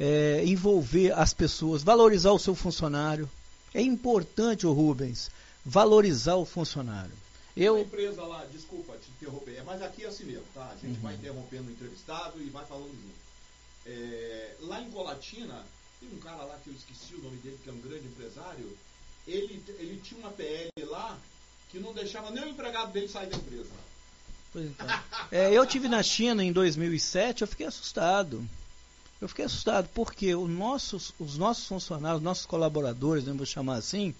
[0.00, 3.30] É, envolver as pessoas, valorizar o seu funcionário.
[3.72, 5.30] É importante, o Rubens,
[5.64, 7.12] valorizar o funcionário.
[7.56, 7.76] Eu...
[7.76, 10.72] A empresa lá, desculpa te interromper, mas aqui é assim mesmo, tá?
[10.72, 11.02] A gente uhum.
[11.02, 13.24] vai interrompendo o entrevistado e vai falando junto.
[13.86, 15.64] É, lá em Colatina,
[16.04, 18.76] tem um cara lá que eu esqueci o nome dele, que é um grande empresário.
[19.26, 21.18] Ele, ele tinha uma PL lá
[21.70, 23.70] que não deixava nem o empregado dele sair da empresa.
[24.52, 24.86] Pois então.
[25.32, 28.46] é, eu tive na China em 2007, eu fiquei assustado.
[29.20, 33.76] Eu fiquei assustado porque os nossos, os nossos funcionários, os nossos colaboradores, né, vou chamar
[33.76, 34.14] assim,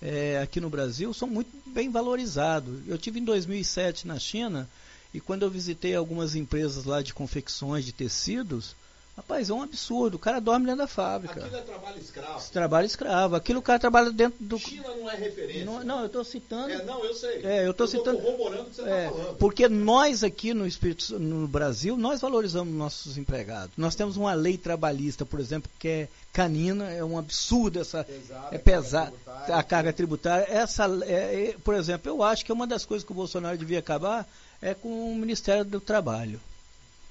[0.00, 2.86] é, aqui no Brasil, são muito bem valorizados.
[2.88, 4.68] Eu tive em 2007 na China
[5.12, 8.74] e quando eu visitei algumas empresas lá de confecções de tecidos,
[9.18, 10.14] Rapaz, é um absurdo.
[10.14, 11.40] O cara dorme dentro da fábrica.
[11.40, 12.50] Aquilo é trabalho escravo.
[12.52, 13.34] Trabalho escravo.
[13.34, 14.56] Aquilo o cara trabalha dentro do.
[14.60, 15.64] China não é referência.
[15.64, 16.70] Não, não, eu estou citando.
[16.72, 17.44] É, não, eu sei.
[17.44, 19.36] É, eu tô citando- corroborando o que você É, está falando.
[19.38, 23.72] porque nós aqui no, Espírito, no Brasil, nós valorizamos nossos empregados.
[23.76, 28.04] Nós temos uma lei trabalhista, por exemplo, que é canina, é um absurdo essa.
[28.04, 29.56] Pesada, é pesada carga tributária.
[29.56, 30.46] a carga tributária.
[30.48, 33.80] Essa, é, é, por exemplo, eu acho que uma das coisas que o Bolsonaro devia
[33.80, 34.24] acabar
[34.62, 36.40] é com o Ministério do Trabalho.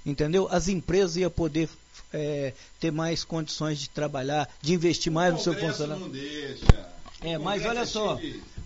[0.08, 0.48] Entendeu?
[0.50, 1.68] As empresas iam poder
[2.12, 6.04] é, ter mais condições de trabalhar, de investir mais no seu funcionário.
[6.04, 6.64] não deixa.
[7.20, 8.18] É, O mas olha é só,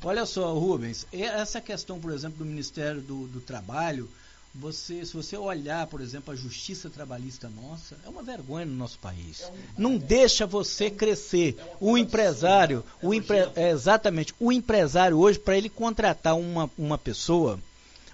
[0.04, 4.08] olha só, Rubens, essa questão, por exemplo, do Ministério do, do Trabalho,
[4.54, 8.98] você, se você olhar, por exemplo, a justiça trabalhista nossa, é uma vergonha no nosso
[9.00, 9.50] país.
[9.76, 11.56] Não deixa você crescer.
[11.80, 17.58] O empresário, o empre, é, exatamente, o empresário hoje, para ele contratar uma, uma pessoa,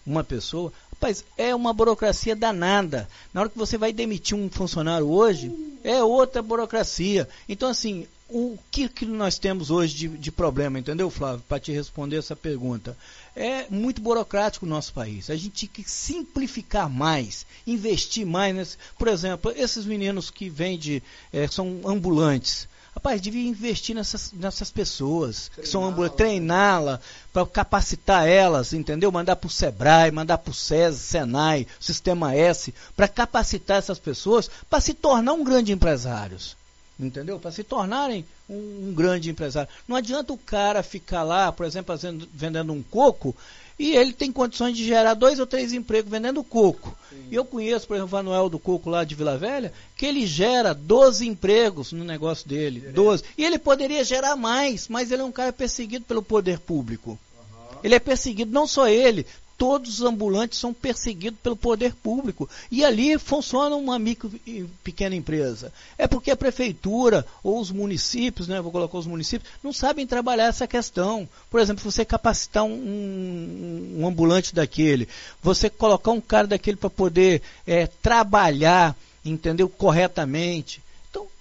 [0.07, 3.09] uma pessoa, rapaz, é uma burocracia danada.
[3.33, 5.51] Na hora que você vai demitir um funcionário hoje,
[5.85, 7.29] é outra burocracia.
[7.49, 11.43] Então, assim, o que, que nós temos hoje de, de problema, entendeu, Flávio?
[11.49, 12.97] Para te responder essa pergunta.
[13.35, 15.31] É muito burocrático o nosso país.
[15.31, 18.55] A gente tem que simplificar mais, investir mais.
[18.55, 21.01] Nesse, por exemplo, esses meninos que vendem,
[21.33, 22.69] eh, são ambulantes.
[22.99, 27.01] Rapaz, devia investir nessas, nessas pessoas que são ambulantes, treiná-la,
[27.33, 29.13] para capacitar elas, entendeu?
[29.13, 34.51] Mandar para o Sebrae, mandar para o SESI, Senai, Sistema S, para capacitar essas pessoas
[34.69, 36.57] para se tornar um grande empresários.
[36.99, 37.39] Entendeu?
[37.39, 39.71] Para se tornarem um, um grande empresário.
[39.87, 41.97] Não adianta o cara ficar lá, por exemplo,
[42.35, 43.33] vendendo um coco
[43.79, 46.97] e ele tem condições de gerar dois ou três empregos vendendo coco.
[47.31, 50.27] E eu conheço, por exemplo, o Manuel do Coco lá de Vila Velha, que ele
[50.27, 52.81] gera 12 empregos no negócio dele.
[52.81, 53.23] 12.
[53.37, 57.19] E ele poderia gerar mais, mas ele é um cara perseguido pelo poder público.
[57.85, 59.27] Ele é perseguido, não só ele,
[59.59, 62.49] todos os ambulantes são perseguidos pelo poder público.
[62.71, 65.73] E ali funciona uma micro e pequena empresa.
[65.99, 70.45] É porque a prefeitura ou os municípios, né, vou colocar os municípios, não sabem trabalhar
[70.47, 71.29] essa questão.
[71.51, 72.73] Por exemplo, você capacitar um,
[73.99, 75.09] um- ambulante daquele,
[75.43, 80.81] você colocar um cara daquele para poder é, trabalhar, entendeu, corretamente.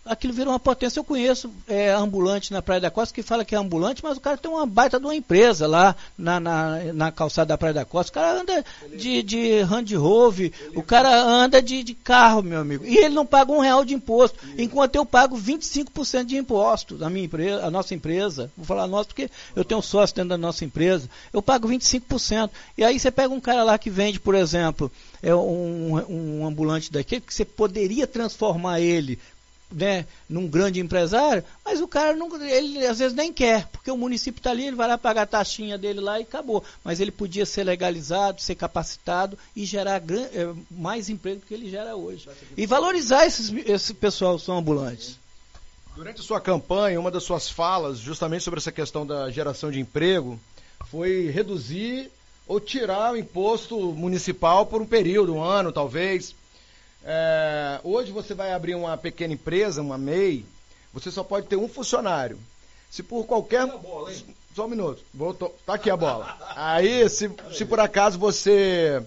[0.08, 1.00] Aquilo vira uma potência.
[1.00, 4.22] Eu conheço é, ambulante na Praia da Costa que fala que é ambulante, mas o
[4.22, 7.86] cara tem uma baita de uma empresa lá na, na, na calçada da Praia da
[7.86, 8.12] Costa.
[8.12, 8.66] O cara anda
[8.96, 12.86] de, de Hand Rover, o cara anda de, de carro, meu amigo.
[12.86, 17.10] E ele não paga um real de imposto, enquanto eu pago 25% de imposto da
[17.10, 18.52] minha empresa, a nossa empresa.
[18.56, 21.10] Vou falar nossa porque eu tenho sócio dentro da nossa empresa.
[21.32, 22.50] Eu pago 25%.
[22.78, 24.92] E aí você pega um cara lá que vende, por exemplo,
[25.22, 29.20] é um, um ambulante daquele que você poderia transformar ele
[29.72, 33.98] né, num grande empresário, mas o cara não, ele às vezes nem quer, porque o
[33.98, 36.64] município está ali, ele vai lá pagar a taxinha dele lá e acabou.
[36.84, 41.70] Mas ele podia ser legalizado, ser capacitado e gerar eh, mais emprego do que ele
[41.70, 42.30] gera hoje.
[42.56, 45.20] E valorizar esses, esse pessoal que são ambulantes.
[45.96, 49.80] Durante a sua campanha, uma das suas falas, justamente sobre essa questão da geração de
[49.80, 50.40] emprego,
[50.86, 52.12] foi reduzir
[52.48, 56.34] ou tirar o imposto municipal por um período, um ano talvez.
[57.10, 60.46] É, hoje você vai abrir uma pequena empresa, uma MEI,
[60.94, 62.38] você só pode ter um funcionário.
[62.92, 63.66] Se por qualquer.
[64.54, 65.02] Só um minuto.
[65.14, 65.56] Voltou.
[65.66, 66.38] Tá aqui a bola.
[66.56, 69.02] Aí, se, se por acaso você.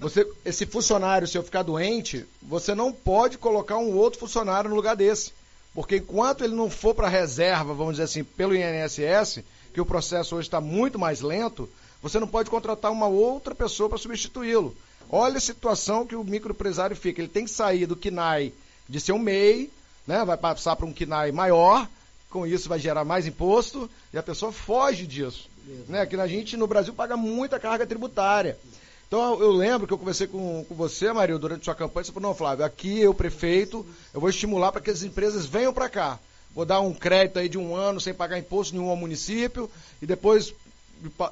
[0.00, 4.94] Você, esse funcionário seu ficar doente, você não pode colocar um outro funcionário no lugar
[4.94, 5.32] desse.
[5.74, 9.42] Porque enquanto ele não for para reserva, vamos dizer assim, pelo INSS,
[9.74, 11.68] que o processo hoje está muito mais lento,
[12.00, 14.74] você não pode contratar uma outra pessoa para substituí-lo.
[15.10, 17.20] Olha a situação que o microempresário fica.
[17.20, 18.52] Ele tem que sair do KINAI
[18.88, 19.70] de ser um MEI,
[20.06, 20.24] né?
[20.24, 21.88] vai passar para um KINAI maior,
[22.30, 25.48] com isso vai gerar mais imposto, e a pessoa foge disso.
[25.88, 26.04] Né?
[26.06, 28.58] Que a gente no Brasil paga muita carga tributária.
[29.06, 32.28] Então eu- lembro que eu conversei com, com você, Mario, durante sua campanha, você falou,
[32.30, 36.18] não, Flávio, aqui eu, prefeito, eu vou estimular para que as empresas venham para cá.
[36.54, 39.70] Vou dar um crédito aí de um ano sem pagar imposto nenhum ao município,
[40.02, 40.52] e depois,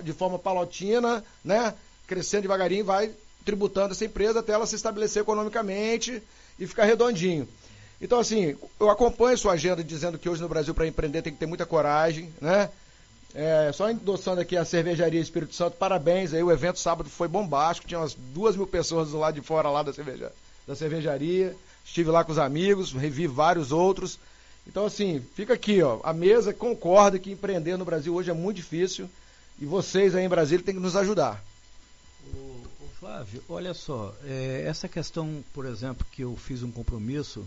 [0.02, 1.74] de forma palotina, né,
[2.06, 3.10] crescendo devagarinho, vai
[3.46, 6.20] tributando essa empresa até ela se estabelecer economicamente
[6.58, 7.48] e ficar redondinho.
[8.00, 11.38] Então, assim, eu acompanho sua agenda dizendo que hoje no Brasil, para empreender, tem que
[11.38, 12.68] ter muita coragem, né?
[13.34, 17.86] É, só endossando aqui a Cervejaria Espírito Santo, parabéns aí, o evento sábado foi bombástico,
[17.86, 20.32] tinha umas duas mil pessoas do lado de fora lá da, cerveja,
[20.66, 21.54] da cervejaria,
[21.84, 24.18] estive lá com os amigos, revi vários outros.
[24.66, 28.56] Então, assim, fica aqui, ó, a mesa concorda que empreender no Brasil hoje é muito
[28.56, 29.08] difícil
[29.60, 31.42] e vocês aí em Brasília têm que nos ajudar.
[33.06, 37.46] Flávio, olha só, é, essa questão, por exemplo, que eu fiz um compromisso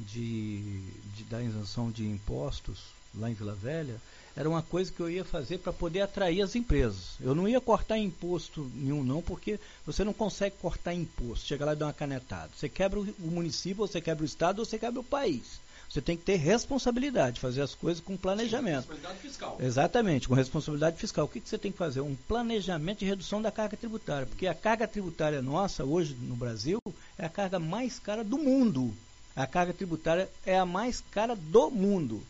[0.00, 0.80] de,
[1.14, 2.78] de dar isenção de impostos
[3.14, 4.00] lá em Vila Velha,
[4.34, 7.16] era uma coisa que eu ia fazer para poder atrair as empresas.
[7.20, 11.46] Eu não ia cortar imposto nenhum, não, porque você não consegue cortar imposto.
[11.46, 12.50] Chega lá e dá uma canetada.
[12.56, 15.60] Você quebra o município, você quebra o estado, ou você quebra o país.
[15.88, 18.88] Você tem que ter responsabilidade, fazer as coisas com planejamento.
[18.88, 19.56] Responsabilidade fiscal.
[19.60, 21.24] Exatamente, com responsabilidade fiscal.
[21.24, 22.00] O que, que você tem que fazer?
[22.00, 24.26] Um planejamento de redução da carga tributária.
[24.26, 26.78] Porque a carga tributária nossa, hoje no Brasil,
[27.16, 28.92] é a carga mais cara do mundo.
[29.34, 32.22] A carga tributária é a mais cara do mundo.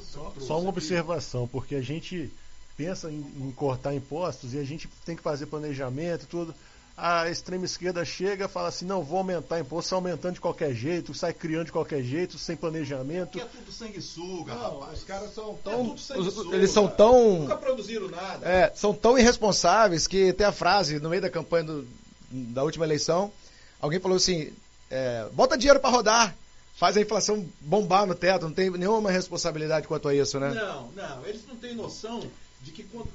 [0.00, 2.30] Só, só uma observação, porque a gente
[2.76, 6.54] pensa em, em, cortar impostos e a gente tem que fazer planejamento e tudo.
[7.00, 10.74] A extrema esquerda chega e fala assim, não, vou aumentar imposto, sai aumentando de qualquer
[10.74, 13.30] jeito, sai criando de qualquer jeito, sem planejamento.
[13.30, 14.98] Porque é tudo sanguessuga, não, rapaz.
[14.98, 15.96] Os caras são É tão.
[15.96, 16.56] sanguessuga.
[16.56, 17.38] eles são tão.
[17.42, 18.44] Nunca produziram nada.
[18.44, 21.86] É, são tão irresponsáveis que tem a frase no meio da campanha do-
[22.32, 23.30] da última eleição,
[23.80, 24.52] alguém falou assim,
[24.90, 26.36] é, bota dinheiro para rodar,
[26.74, 30.52] faz a inflação bombar no teto, não tem nenhuma responsabilidade quanto a isso, né?
[30.52, 32.28] Não, não, eles não têm noção
[32.60, 33.08] de que quando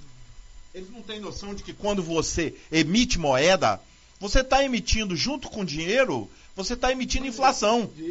[0.73, 3.79] eles não têm noção de que quando você emite moeda,
[4.19, 7.89] você está emitindo junto com dinheiro, você está emitindo inflação.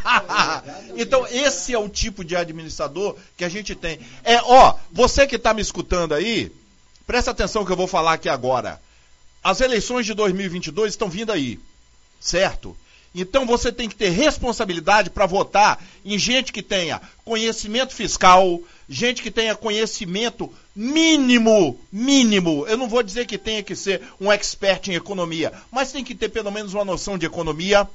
[0.00, 0.92] Né?
[0.96, 3.98] então esse é o tipo de administrador que a gente tem.
[4.22, 6.52] É, ó, você que está me escutando aí,
[7.06, 8.80] presta atenção que eu vou falar aqui agora.
[9.42, 11.58] As eleições de 2022 estão vindo aí,
[12.20, 12.76] certo?
[13.14, 19.22] Então você tem que ter responsabilidade para votar em gente que tenha conhecimento fiscal, gente
[19.22, 22.66] que tenha conhecimento mínimo, mínimo.
[22.66, 26.14] Eu não vou dizer que tenha que ser um expert em economia, mas tem que
[26.14, 27.88] ter pelo menos uma noção de economia,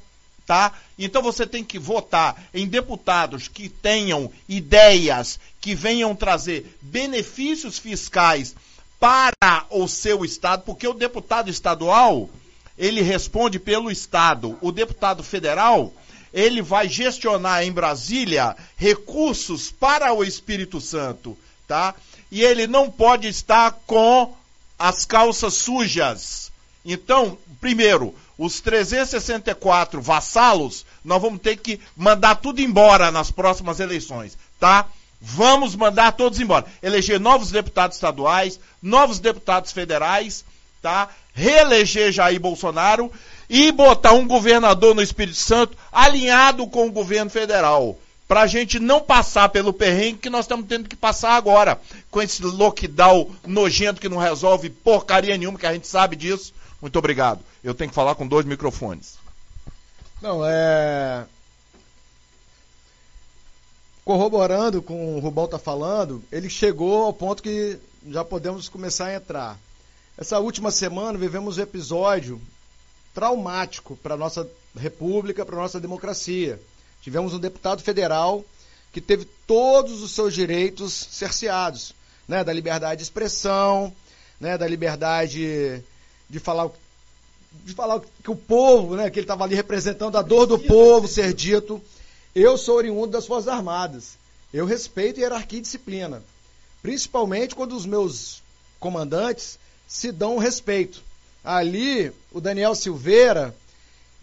[0.46, 0.74] tá?
[0.98, 8.56] Então você tem que votar em deputados que tenham ideias que venham trazer benefícios fiscais
[9.00, 12.30] para o seu estado, porque o deputado estadual,
[12.78, 14.58] ele responde pelo estado.
[14.62, 15.94] O deputado federal,
[16.34, 21.96] ele vai gestionar em Brasília recursos para o Espírito Santo, tá?
[22.32, 24.34] E ele não pode estar com
[24.78, 26.52] as calças sujas.
[26.84, 34.38] Então, primeiro, os 364 vassalos, nós vamos ter que mandar tudo embora nas próximas eleições,
[34.60, 34.86] tá?
[35.22, 36.66] Vamos mandar todos embora.
[36.84, 40.44] Eleger novos deputados estaduais, novos deputados federais,
[40.82, 41.10] tá?
[41.34, 43.12] Reeleger Jair Bolsonaro
[43.50, 47.98] e botar um governador no Espírito Santo alinhado com o governo federal.
[48.28, 52.22] Para a gente não passar pelo perrengue que nós estamos tendo que passar agora, com
[52.22, 56.54] esse lockdown nojento que não resolve porcaria nenhuma, que a gente sabe disso.
[56.82, 57.40] Muito obrigado.
[57.64, 59.18] Eu tenho que falar com dois microfones.
[60.22, 61.26] Não, é.
[64.04, 69.16] Corroborando com o Rubão tá falando, ele chegou ao ponto que já podemos começar a
[69.16, 69.60] entrar.
[70.18, 72.42] Essa última semana vivemos um episódio
[73.14, 76.60] traumático para nossa república, para nossa democracia.
[77.06, 78.44] Tivemos um deputado federal
[78.92, 81.94] que teve todos os seus direitos cerceados,
[82.28, 83.94] né, da liberdade de expressão,
[84.40, 85.84] né, da liberdade
[86.28, 86.72] de falar
[87.64, 91.08] de falar que o povo, né, que ele estava ali representando a dor do povo
[91.08, 91.80] ser dito.
[92.34, 94.18] Eu sou oriundo das Forças Armadas.
[94.52, 96.24] Eu respeito hierarquia e disciplina.
[96.82, 98.42] Principalmente quando os meus
[98.80, 101.04] comandantes se dão respeito.
[101.44, 103.56] Ali, o Daniel Silveira,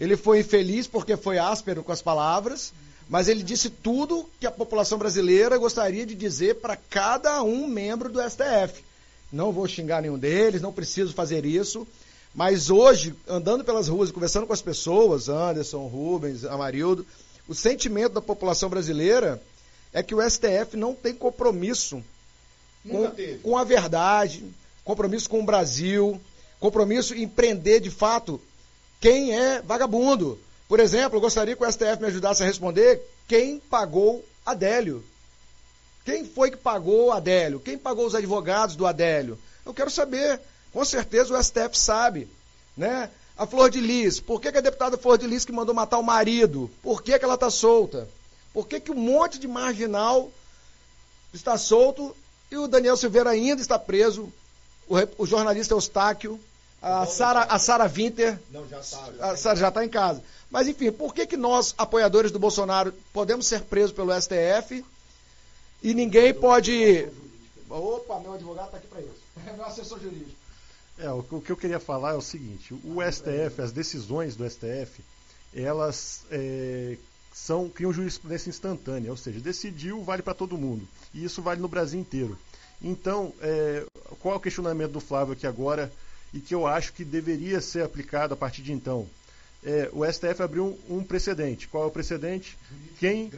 [0.02, 2.72] ele foi infeliz porque foi áspero com as palavras,
[3.08, 8.08] mas ele disse tudo que a população brasileira gostaria de dizer para cada um membro
[8.10, 8.82] do STF.
[9.32, 11.86] Não vou xingar nenhum deles, não preciso fazer isso.
[12.34, 17.06] Mas hoje, andando pelas ruas e conversando com as pessoas, Anderson, Rubens, Amarildo,
[17.46, 19.40] o sentimento da população brasileira
[19.92, 22.02] é que o STF não tem compromisso
[22.90, 24.42] com, com a verdade,
[24.84, 26.20] compromisso com o Brasil,
[26.58, 28.40] compromisso em prender de fato
[29.02, 30.38] quem é vagabundo.
[30.68, 35.04] Por exemplo, eu gostaria que o STF me ajudasse a responder quem pagou Adélio.
[36.04, 37.58] Quem foi que pagou Adélio?
[37.58, 39.36] Quem pagou os advogados do Adélio?
[39.66, 40.40] Eu quero saber.
[40.72, 42.28] Com certeza o STF sabe,
[42.76, 43.10] né?
[43.36, 45.98] A Flor de Lis, por que, que a deputada Flor de Lis que mandou matar
[45.98, 46.70] o marido?
[46.80, 48.08] Por que, que ela está solta?
[48.54, 50.30] Por que, que um monte de marginal
[51.34, 52.14] está solto
[52.50, 54.32] e o Daniel Silveira ainda está preso?
[54.88, 56.40] O, o jornalista Eustáquio,
[56.82, 59.30] a Sara a Sara Winter, Não, já tá.
[59.30, 60.22] a Sara já está em casa.
[60.50, 64.84] Mas enfim, por que, que nós, apoiadores do Bolsonaro, podemos ser presos pelo STF
[65.82, 67.08] e ninguém pode.
[67.70, 69.22] Opa, meu advogado está aqui para isso.
[69.46, 70.30] É meu assessor jurídico.
[70.98, 74.48] É, o, o que eu queria falar é o seguinte: o STF, as decisões do
[74.48, 75.02] STF,
[75.54, 76.98] elas é,
[77.32, 80.86] são criam jurisprudência instantânea, ou seja, decidiu vale para todo mundo.
[81.14, 82.36] E isso vale no Brasil inteiro.
[82.80, 83.86] Então, é,
[84.20, 85.90] qual é o questionamento do Flávio aqui agora
[86.32, 89.06] e que eu acho que deveria ser aplicado a partir de então?
[89.64, 91.68] É, o STF abriu um, um precedente.
[91.68, 92.58] Qual é o precedente?
[92.98, 93.30] Quem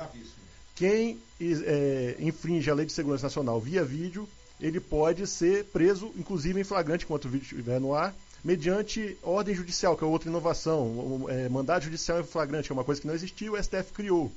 [0.74, 4.28] quem é, infringe a lei de segurança nacional via vídeo,
[4.60, 9.54] ele pode ser preso, inclusive em flagrante, enquanto o vídeo estiver no ar, mediante ordem
[9.54, 11.26] judicial, que é outra inovação.
[11.28, 14.32] É, mandado judicial em flagrante, que é uma coisa que não existia, o STF criou.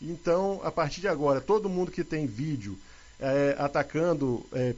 [0.00, 2.78] Então, a partir de agora, todo mundo que tem vídeo
[3.18, 4.74] é, atacando é,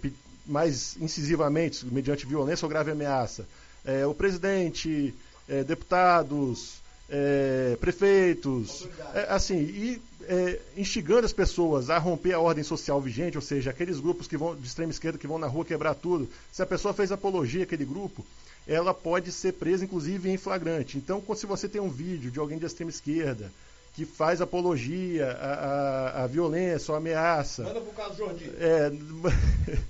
[0.51, 3.47] mais incisivamente, mediante violência ou grave ameaça,
[3.85, 5.15] é, o presidente,
[5.49, 12.63] é, deputados, é, prefeitos, é, assim, e é, instigando as pessoas a romper a ordem
[12.63, 15.65] social vigente, ou seja, aqueles grupos que vão de extrema esquerda que vão na rua
[15.65, 16.29] quebrar tudo.
[16.53, 18.25] Se a pessoa fez apologia àquele grupo,
[18.67, 20.99] ela pode ser presa, inclusive, em flagrante.
[20.99, 23.51] Então, se você tem um vídeo de alguém de extrema esquerda
[23.95, 27.65] que faz apologia à, à, à violência ou ameaça.
[27.65, 28.51] Manda para o caso Jordi.
[28.59, 28.93] É,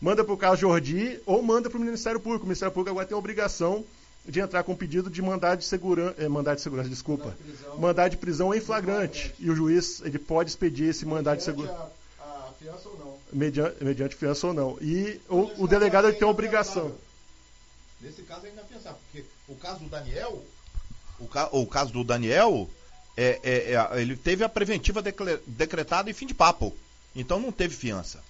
[0.00, 2.44] manda para o caso Jordi ou manda para o Ministério Público.
[2.44, 3.84] O Ministério Público agora tem a obrigação
[4.26, 7.36] de entrar com pedido de mandado de segurança, é, mandado de segurança, desculpa,
[7.78, 9.34] mandado de prisão em flagrante.
[9.38, 11.90] E o juiz ele pode expedir esse mandado de segurança.
[12.58, 13.18] Fiança ou não?
[13.32, 14.78] Mediante, mediante fiança ou não.
[14.82, 16.94] E o, o delegado ele tem a obrigação.
[18.00, 20.44] Nesse caso ainda pensar, porque o caso do Daniel.
[21.18, 22.68] O, ca, o caso do Daniel,
[23.16, 25.02] é, é, é, ele teve a preventiva
[25.46, 26.74] decretada em fim de papo.
[27.14, 28.22] Então não teve fiança.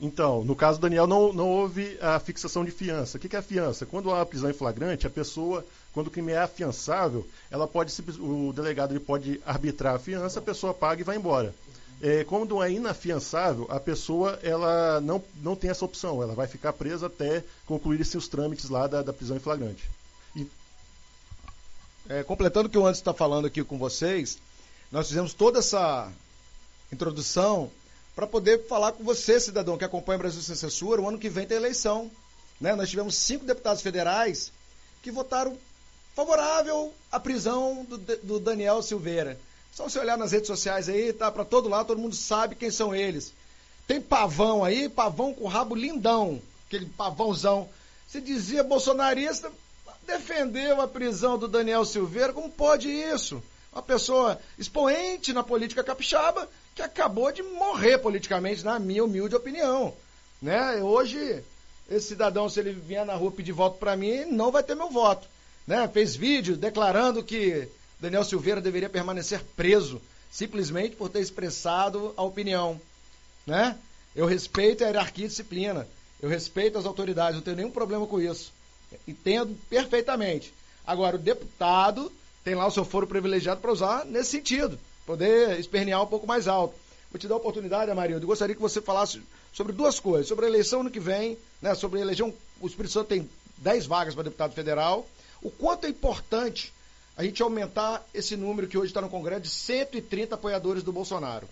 [0.00, 3.18] Então, no caso do Daniel, não, não houve a fixação de fiança.
[3.18, 3.84] O que, é a fiança?
[3.84, 8.52] Quando há prisão em flagrante, a pessoa, quando o crime é afiançável, ela pode, o
[8.52, 11.52] delegado ele pode arbitrar a fiança, a pessoa paga e vai embora.
[12.00, 16.72] É, quando é inafiançável, a pessoa ela não, não tem essa opção, ela vai ficar
[16.72, 19.90] presa até concluir-se os trâmites lá da, da prisão em flagrante.
[20.36, 20.46] E...
[22.08, 24.38] É, completando o que o Anderson está falando aqui com vocês,
[24.92, 26.08] nós fizemos toda essa
[26.92, 27.68] introdução
[28.18, 31.00] para poder falar com você, cidadão, que acompanha o Brasil Sem Censura.
[31.00, 32.10] O ano que vem tem eleição.
[32.60, 32.74] Né?
[32.74, 34.52] Nós tivemos cinco deputados federais
[35.00, 35.56] que votaram
[36.16, 39.38] favorável à prisão do, do Daniel Silveira.
[39.72, 42.72] Só você olhar nas redes sociais aí, tá para todo lado, todo mundo sabe quem
[42.72, 43.32] são eles.
[43.86, 47.68] Tem pavão aí, pavão com rabo lindão, aquele pavãozão.
[48.08, 49.52] Se dizia bolsonarista,
[50.04, 52.32] defendeu a prisão do Daniel Silveira.
[52.32, 53.40] Como pode isso?
[53.72, 56.48] Uma pessoa expoente na política capixaba
[56.78, 59.92] que acabou de morrer politicamente, na minha humilde opinião.
[60.40, 60.80] Né?
[60.80, 61.42] Hoje,
[61.90, 64.88] esse cidadão, se ele vier na rua pedir voto para mim, não vai ter meu
[64.88, 65.26] voto.
[65.66, 65.88] Né?
[65.88, 72.80] Fez vídeo declarando que Daniel Silveira deveria permanecer preso, simplesmente por ter expressado a opinião.
[73.44, 73.76] Né?
[74.14, 75.84] Eu respeito a hierarquia e disciplina.
[76.22, 78.52] Eu respeito as autoridades, não tenho nenhum problema com isso.
[79.06, 80.54] Entendo perfeitamente.
[80.86, 82.12] Agora, o deputado
[82.44, 86.46] tem lá o seu foro privilegiado para usar nesse sentido poder espernear um pouco mais
[86.46, 86.74] alto.
[87.10, 88.24] Vou te dar a oportunidade, Amarildo.
[88.24, 89.22] Eu gostaria que você falasse
[89.54, 90.28] sobre duas coisas.
[90.28, 92.34] Sobre a eleição ano que vem, né, sobre a eleição.
[92.60, 95.08] O Espírito Santo tem 10 vagas para deputado federal.
[95.40, 96.74] O quanto é importante
[97.16, 101.48] a gente aumentar esse número que hoje está no Congresso de 130 apoiadores do Bolsonaro.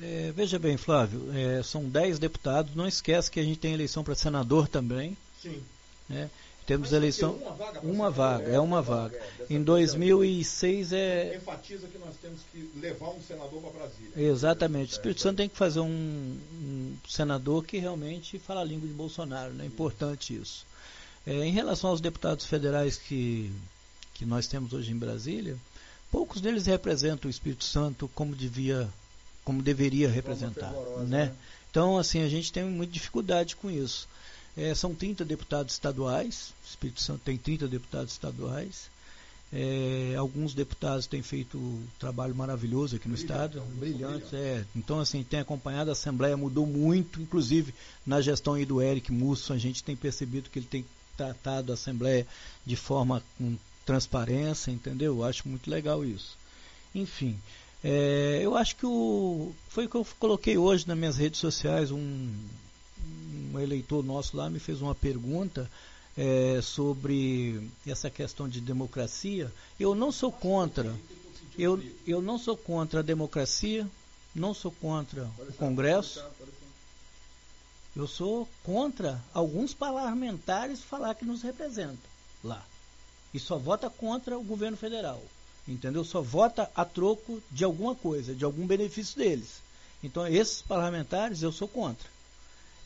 [0.00, 2.76] É, veja bem, Flávio, é, são 10 deputados.
[2.76, 5.16] Não esquece que a gente tem eleição para senador também.
[5.42, 5.60] Sim.
[6.08, 6.30] Né?
[6.68, 7.32] Temos eleição.
[7.32, 9.18] Uma vaga, uma vaga é uma vaga.
[9.48, 11.34] Em 2006 é.
[11.34, 14.12] Enfatiza que nós temos que levar um senador para Brasília.
[14.14, 14.90] Exatamente.
[14.90, 18.92] O Espírito Santo tem que fazer um, um senador que realmente fala a língua de
[18.92, 19.54] Bolsonaro.
[19.54, 19.64] Né?
[19.64, 20.66] É importante isso.
[21.26, 23.50] É, em relação aos deputados federais que,
[24.12, 25.56] que nós temos hoje em Brasília,
[26.12, 28.86] poucos deles representam o Espírito Santo como devia,
[29.42, 30.70] como deveria representar,
[31.06, 31.28] né?
[31.28, 31.34] né?
[31.70, 34.06] Então, assim, a gente tem muita dificuldade com isso.
[34.54, 38.90] É, são 30 deputados estaduais, Espírito Santo tem 30 deputados estaduais.
[39.50, 44.32] É, alguns deputados têm feito um trabalho maravilhoso aqui no Estado, brilhantes.
[44.34, 44.64] É.
[44.76, 47.74] Então, assim, tem acompanhado, a Assembleia mudou muito, inclusive
[48.06, 50.84] na gestão aí do Eric Musso, a gente tem percebido que ele tem
[51.16, 52.26] tratado a Assembleia
[52.66, 55.16] de forma com transparência, entendeu?
[55.16, 56.36] Eu acho muito legal isso.
[56.94, 57.38] Enfim,
[57.82, 59.54] é, eu acho que o.
[59.70, 62.30] Foi o que eu coloquei hoje nas minhas redes sociais, um,
[63.54, 65.70] um eleitor nosso lá me fez uma pergunta
[66.18, 69.52] é, sobre essa questão de democracia.
[69.78, 70.92] Eu não sou contra.
[71.56, 73.88] Eu, eu não sou contra a democracia,
[74.34, 76.24] não sou contra o Congresso.
[77.94, 81.98] Eu sou contra alguns parlamentares falar que nos representam
[82.42, 82.64] lá.
[83.32, 85.22] E só vota contra o governo federal.
[85.66, 86.04] Entendeu?
[86.04, 89.60] Só vota a troco de alguma coisa, de algum benefício deles.
[90.02, 92.08] Então, esses parlamentares eu sou contra.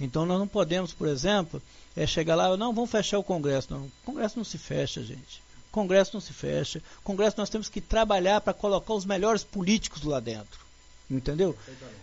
[0.01, 1.63] Então nós não podemos, por exemplo,
[1.97, 3.69] é chegar lá, não, vamos fechar o Congresso.
[3.71, 5.43] Não, o Congresso não se fecha, gente.
[5.69, 6.83] O Congresso não se fecha.
[7.01, 10.61] O Congresso nós temos que trabalhar para colocar os melhores políticos lá dentro.
[11.11, 11.57] Entendeu?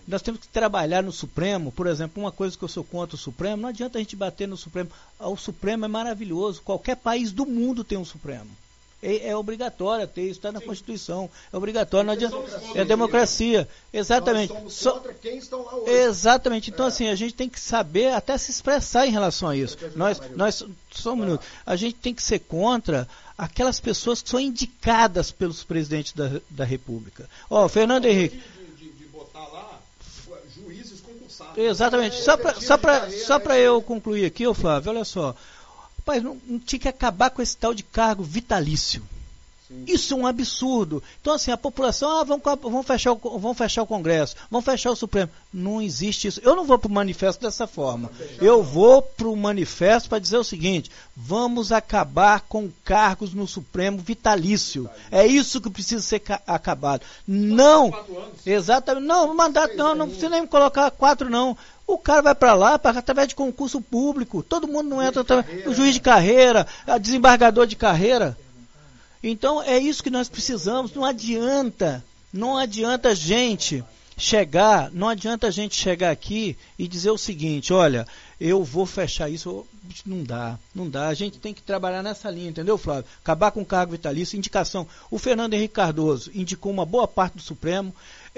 [0.07, 3.19] Nós temos que trabalhar no Supremo, por exemplo, uma coisa que eu sou contra o
[3.19, 4.91] Supremo, não adianta a gente bater no Supremo.
[5.19, 6.61] Ah, o Supremo é maravilhoso.
[6.61, 8.49] Qualquer país do mundo tem um Supremo.
[9.01, 11.29] É, é obrigatório ter isso, está na Constituição.
[11.53, 12.35] É obrigatório, não adianta.
[12.75, 13.67] É democracia.
[13.93, 14.49] Exatamente.
[14.51, 15.91] Nós somos Só- contra quem estão lá hoje.
[15.91, 16.69] Exatamente.
[16.69, 16.89] Então, É.
[16.89, 19.77] assim, a gente tem que saber até se expressar em relação a isso.
[19.95, 21.45] Nós, nós, só um minuto.
[21.65, 26.65] A gente tem que ser contra aquelas pessoas que são indicadas pelos presidentes da, da
[26.65, 27.29] República.
[27.49, 28.35] Ó, Fernando Henrique.
[28.77, 29.79] De, de- de botar lá
[30.55, 31.57] juízes concursados.
[31.57, 32.17] Exatamente.
[32.17, 32.77] É, Só para só
[33.25, 33.61] só pra é.
[33.61, 35.33] eu concluir aqui, ô Flávio, olha só.
[36.09, 39.03] Rapaz, não, não tinha que acabar com esse tal de cargo vitalício.
[39.85, 41.03] Isso é um absurdo.
[41.21, 44.89] Então, assim, a população, ah, vamos, vamos, fechar o, vamos fechar o Congresso, vamos fechar
[44.89, 45.29] o Supremo.
[45.53, 46.41] Não existe isso.
[46.43, 48.09] Eu não vou para o manifesto dessa forma.
[48.41, 53.99] Eu vou para o manifesto para dizer o seguinte: vamos acabar com cargos no Supremo
[53.99, 54.89] vitalício.
[55.11, 57.03] É isso que precisa ser ca- acabado.
[57.27, 57.91] Não.
[58.43, 59.05] Exatamente.
[59.05, 61.55] Não, mandato não, não precisa nem colocar quatro, não.
[61.89, 64.43] O cara vai para lá para através de concurso público.
[64.43, 65.25] Todo mundo não entra.
[65.65, 66.67] O juiz de carreira,
[67.01, 68.37] desembargador de carreira.
[69.23, 70.93] Então é isso que nós precisamos.
[70.93, 73.83] Não adianta, não adianta a gente
[74.15, 78.05] chegar, não adianta a gente chegar aqui e dizer o seguinte: olha,
[78.39, 79.65] eu vou fechar isso.
[80.05, 81.07] Não dá, não dá.
[81.07, 83.05] A gente tem que trabalhar nessa linha, entendeu, Flávio?
[83.23, 84.87] Acabar com o cargo vitalício, indicação.
[85.09, 87.91] O Fernando Henrique Cardoso indicou uma boa parte do Supremo.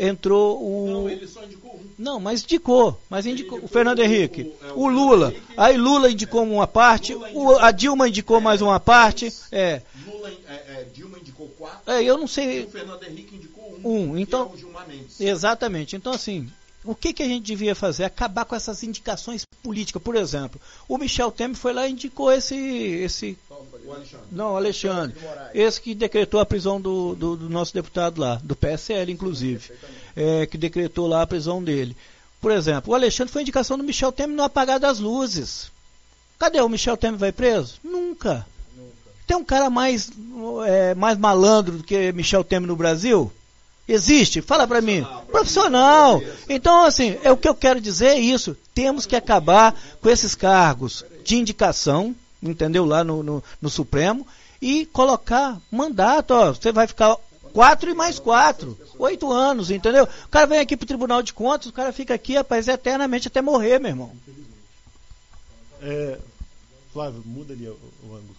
[0.04, 0.88] Entrou o.
[0.90, 1.86] Não, ele só indicou um.
[1.98, 3.00] Não, mas indicou.
[3.08, 3.60] Mas indicou.
[3.60, 4.42] indicou o Fernando o- Henrique.
[4.42, 5.28] o- é, O, Lula.
[5.28, 5.54] Henrique.
[5.56, 7.14] Aí Lula indicou uma parte.
[7.14, 9.32] O- a Dilma indicou mais uma parte.
[9.52, 9.82] É.
[10.08, 11.92] Lula, é, é, Dilma indicou quatro.
[11.92, 12.64] É, eu não E sei.
[12.64, 14.18] o Fernando Henrique indicou Um, um.
[14.18, 15.22] então- é o Gilmar Mendes.
[15.22, 15.96] Exatamente.
[15.96, 16.50] Então, assim,
[16.84, 18.04] o que, que a gente devia fazer?
[18.04, 20.02] Acabar com essas indicações políticas.
[20.02, 22.56] Por exemplo, o Michel Temer foi lá e indicou esse.
[22.56, 23.38] esse
[23.92, 24.26] O Alexandre.
[24.32, 25.16] não, Alexandre.
[25.54, 29.74] Esse que decretou a prisão do, do, do nosso deputado lá, do PSL, inclusive.
[30.16, 31.96] É, que decretou lá a prisão dele.
[32.40, 35.72] Por exemplo, o Alexandre foi indicação do Michel Temer no apagar das luzes.
[36.40, 37.76] Cadê o Michel Temer vai preso?
[37.84, 38.46] Nunca.
[39.28, 40.10] Tem um cara mais,
[40.66, 43.32] é, mais malandro do que Michel Temer no Brasil?
[43.88, 44.42] Existe?
[44.42, 45.06] Fala pra mim.
[45.32, 46.22] Profissional.
[46.48, 48.56] Então, assim, é o que eu quero dizer é isso.
[48.74, 52.86] Temos que acabar com esses cargos de indicação, entendeu?
[52.86, 54.26] Lá no, no, no Supremo,
[54.62, 56.54] e colocar mandato, ó.
[56.54, 57.18] Você vai ficar
[57.52, 58.78] quatro e mais quatro.
[59.00, 60.04] Oito anos, entendeu?
[60.04, 63.42] O cara vem aqui pro Tribunal de Contas, o cara fica aqui, rapaz, eternamente até
[63.42, 64.12] morrer, meu irmão.
[65.82, 66.20] É,
[66.94, 68.36] Flávio, muda ali o, ângulo.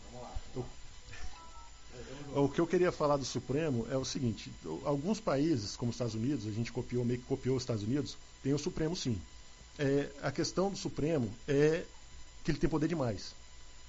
[2.34, 4.52] O, o que eu queria falar do Supremo é o seguinte:
[4.84, 8.16] alguns países, como os Estados Unidos, a gente copiou, meio que copiou os Estados Unidos,
[8.42, 9.20] tem o Supremo sim.
[9.78, 11.84] É, a questão do Supremo é
[12.44, 13.34] que ele tem poder demais.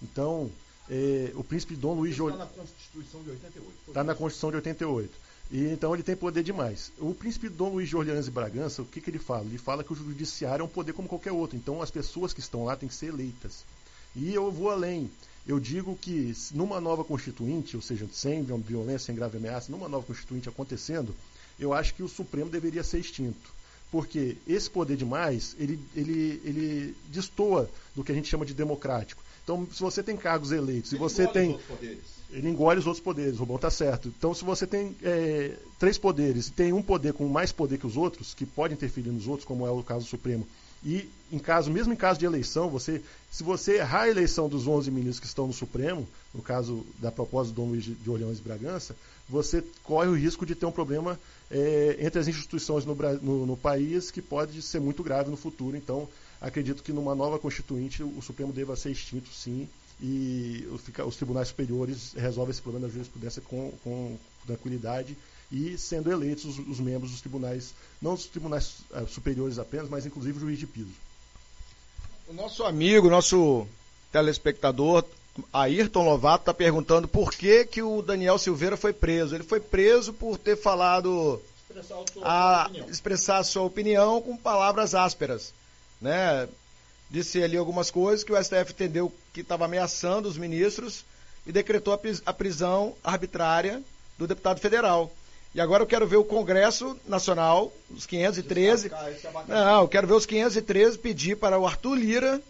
[0.03, 0.51] Então,
[0.89, 3.73] é, o príncipe Dom Luiz de Está na Constituição de 88.
[3.87, 5.13] Está na Constituição de 88.
[5.51, 6.91] E, então ele tem poder demais.
[6.99, 9.45] O príncipe Dom Luiz de Orleans e Bragança, o que, que ele fala?
[9.45, 11.55] Ele fala que o judiciário é um poder como qualquer outro.
[11.55, 13.63] Então as pessoas que estão lá têm que ser eleitas.
[14.15, 15.09] E eu vou além.
[15.47, 20.05] Eu digo que numa nova constituinte, ou seja, sem violência, sem grave ameaça, numa nova
[20.05, 21.13] constituinte acontecendo,
[21.59, 23.51] eu acho que o Supremo deveria ser extinto.
[23.91, 29.22] Porque esse poder demais, ele, ele, ele destoa do que a gente chama de democrático.
[29.43, 32.03] Então, se você tem cargos eleitos e você tem outros poderes.
[32.31, 34.07] ele engole os outros poderes, o Rubão está certo.
[34.17, 37.85] Então, se você tem é, três poderes e tem um poder com mais poder que
[37.85, 40.47] os outros, que pode interferir nos outros, como é o caso do Supremo,
[40.85, 44.67] e em caso, mesmo em caso de eleição, você, se você errar a eleição dos
[44.67, 48.39] 11 ministros que estão no Supremo, no caso da proposta do Dom Luiz de Orleans
[48.39, 48.95] e Bragança,
[49.29, 51.19] você corre o risco de ter um problema
[51.49, 55.77] é, entre as instituições no, no- no país que pode ser muito grave no futuro.
[55.77, 56.07] Então,
[56.41, 59.67] acredito que numa nova constituinte o Supremo deva ser extinto, sim,
[60.01, 60.67] e
[61.05, 65.15] os tribunais superiores resolvem esse problema da jurisprudência com, com tranquilidade
[65.51, 70.05] e sendo eleitos os, os membros dos tribunais, não os tribunais eh, superiores apenas, mas
[70.05, 70.89] inclusive o juiz de piso.
[72.27, 73.67] O nosso amigo, nosso
[74.11, 75.05] telespectador,
[75.51, 79.35] Ayrton Lovato, está perguntando por que, que o Daniel Silveira foi preso.
[79.35, 82.89] Ele foi preso por ter falado, Expressar a sua a, opinião.
[82.89, 85.53] expressar a sua opinião com palavras ásperas.
[85.99, 86.47] Né?
[87.09, 91.03] Disse ali algumas coisas que o STF entendeu que estava ameaçando os ministros
[91.47, 93.81] e decretou a pris- a prisão arbitrária
[94.17, 95.11] do deputado federal.
[95.55, 99.51] E agora eu quero ver o Congresso Nacional, os 513, Descascar esse abacate.
[99.51, 102.41] não, eu quero ver os 513 pedir para o Arthur Lira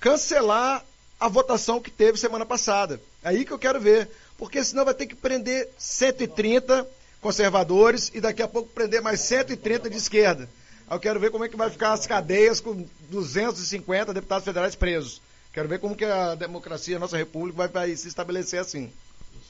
[0.00, 0.84] cancelar
[1.20, 3.00] a votação que teve semana passada.
[3.22, 4.08] É aí que eu quero ver.
[4.38, 6.88] Porque senão vai ter que prender 130
[7.20, 10.48] conservadores e daqui a pouco prender mais 130 de esquerda.
[10.90, 15.20] Eu quero ver como é que vai ficar as cadeias com 250 deputados federais presos.
[15.52, 18.90] Quero ver como que a democracia, a nossa república vai, vai se estabelecer assim.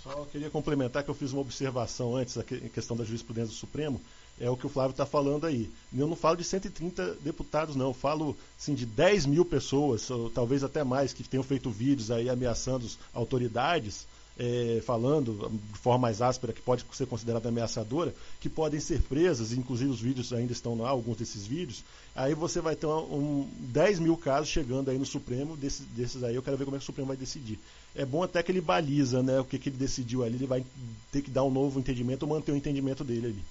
[0.03, 4.01] Só queria complementar que eu fiz uma observação antes em questão da jurisprudência do Supremo,
[4.41, 5.71] é o que o Flávio está falando aí.
[5.97, 7.89] Eu não falo de 130 deputados, não.
[7.89, 12.11] Eu falo assim, de 10 mil pessoas, ou talvez até mais, que tenham feito vídeos
[12.11, 14.07] aí ameaçando as autoridades.
[14.41, 19.53] é, falando de forma mais áspera, que pode ser considerada ameaçadora, que podem ser presas,
[19.53, 21.85] inclusive os vídeos ainda estão lá, alguns desses vídeos,
[22.17, 26.25] aí você vai ter um, um 10 mil casos chegando aí no Supremo, desses, desses
[26.25, 27.59] aí eu quero ver como é que o Supremo vai decidir.
[27.95, 30.65] É bom até que ele baliza né, o que, que ele decidiu ali, ele vai
[31.13, 33.45] ter que dar um novo entendimento ou manter o entendimento dele ali.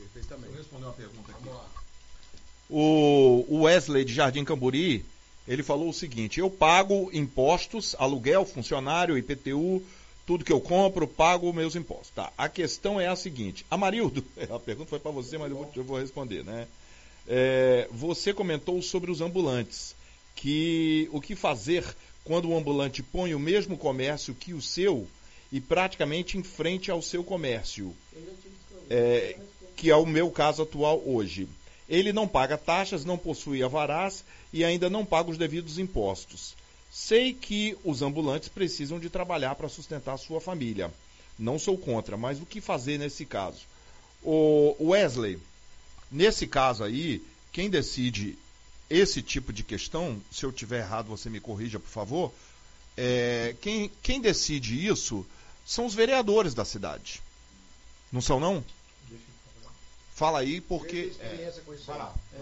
[0.00, 0.56] Perfeitamente.
[0.56, 1.48] Responder uma pergunta aqui.
[2.68, 5.04] O Wesley de Jardim Camburi,
[5.46, 9.82] ele falou o seguinte: eu pago impostos, aluguel, funcionário, IPTU,
[10.26, 12.10] tudo que eu compro, pago meus impostos.
[12.10, 12.32] Tá.
[12.38, 15.84] A questão é a seguinte: Amarildo, a pergunta foi para você, mas eu vou, eu
[15.84, 16.66] vou responder, né?
[17.26, 19.94] É, você comentou sobre os ambulantes,
[20.34, 21.84] que o que fazer
[22.24, 25.06] quando o ambulante põe o mesmo comércio que o seu
[25.52, 27.94] e praticamente em frente ao seu comércio,
[28.88, 29.36] é,
[29.80, 31.48] que é o meu caso atual hoje.
[31.88, 34.22] Ele não paga taxas, não possui avarás
[34.52, 36.54] e ainda não paga os devidos impostos.
[36.92, 40.92] Sei que os ambulantes precisam de trabalhar para sustentar sua família.
[41.38, 43.60] Não sou contra, mas o que fazer nesse caso?
[44.22, 45.38] O Wesley,
[46.12, 48.36] nesse caso aí, quem decide
[48.90, 52.34] esse tipo de questão, se eu tiver errado, você me corrija, por favor.
[52.98, 55.24] É, quem, quem decide isso
[55.64, 57.22] são os vereadores da cidade.
[58.12, 58.62] Não são, não?
[60.20, 61.12] Fala aí, porque.
[61.18, 61.50] É,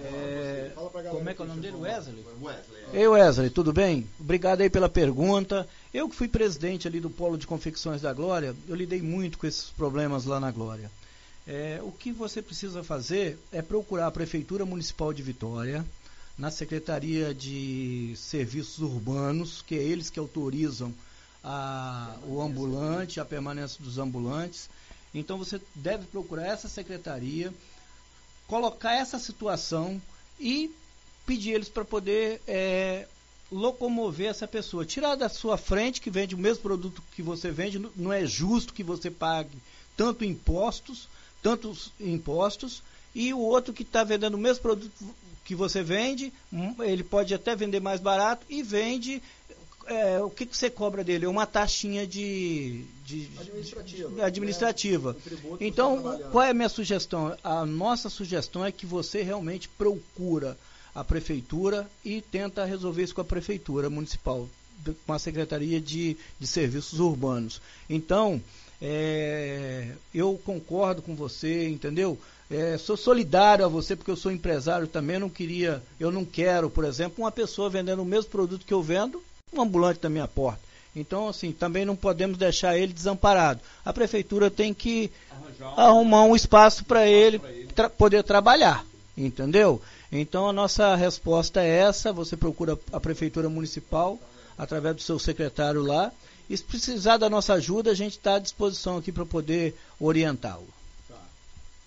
[0.02, 0.72] é,
[1.10, 1.76] como é que é o nome dele?
[1.76, 2.24] Wesley?
[2.42, 2.82] Wesley.
[2.92, 4.04] Ei, Wesley, tudo bem?
[4.18, 5.64] Obrigado aí pela pergunta.
[5.94, 9.46] Eu que fui presidente ali do Polo de Confecções da Glória, eu lidei muito com
[9.46, 10.90] esses problemas lá na Glória.
[11.46, 15.86] É, o que você precisa fazer é procurar a Prefeitura Municipal de Vitória,
[16.36, 20.92] na Secretaria de Serviços Urbanos, que é eles que autorizam
[21.44, 24.68] a, o ambulante, a permanência dos ambulantes.
[25.14, 27.52] Então você deve procurar essa secretaria,
[28.46, 30.00] colocar essa situação
[30.38, 30.70] e
[31.26, 33.06] pedir eles para poder é,
[33.50, 34.84] locomover essa pessoa.
[34.84, 38.74] Tirar da sua frente, que vende o mesmo produto que você vende, não é justo
[38.74, 39.56] que você pague
[39.96, 41.08] tanto impostos,
[41.42, 42.82] tantos impostos,
[43.14, 44.92] e o outro que está vendendo o mesmo produto
[45.44, 49.22] que você vende, hum, ele pode até vender mais barato e vende
[49.88, 51.24] é, o que, que você cobra dele?
[51.24, 54.24] É uma taxinha de, de administrativa.
[54.24, 55.12] Administrativa.
[55.12, 55.56] Né?
[55.60, 57.36] Então, qual é a minha sugestão?
[57.42, 60.56] A nossa sugestão é que você realmente procura
[60.94, 64.48] a prefeitura e tenta resolver isso com a prefeitura municipal,
[65.06, 67.60] com a secretaria de, de serviços urbanos.
[67.88, 68.42] Então,
[68.80, 72.18] é, eu concordo com você, entendeu?
[72.50, 75.18] É, sou solidário a você porque eu sou empresário também.
[75.18, 78.82] Não queria, eu não quero, por exemplo, uma pessoa vendendo o mesmo produto que eu
[78.82, 79.22] vendo
[79.52, 80.60] um ambulante da minha porta.
[80.94, 83.60] Então, assim, também não podemos deixar ele desamparado.
[83.84, 85.10] A prefeitura tem que
[85.76, 87.38] arrumar um espaço para ele,
[87.74, 88.84] tra poder trabalhar,
[89.16, 89.80] entendeu?
[90.10, 94.18] Então, a nossa resposta é essa: você procura a prefeitura municipal
[94.56, 96.10] através do seu secretário lá.
[96.50, 100.66] E se precisar da nossa ajuda, a gente está à disposição aqui para poder orientá-lo.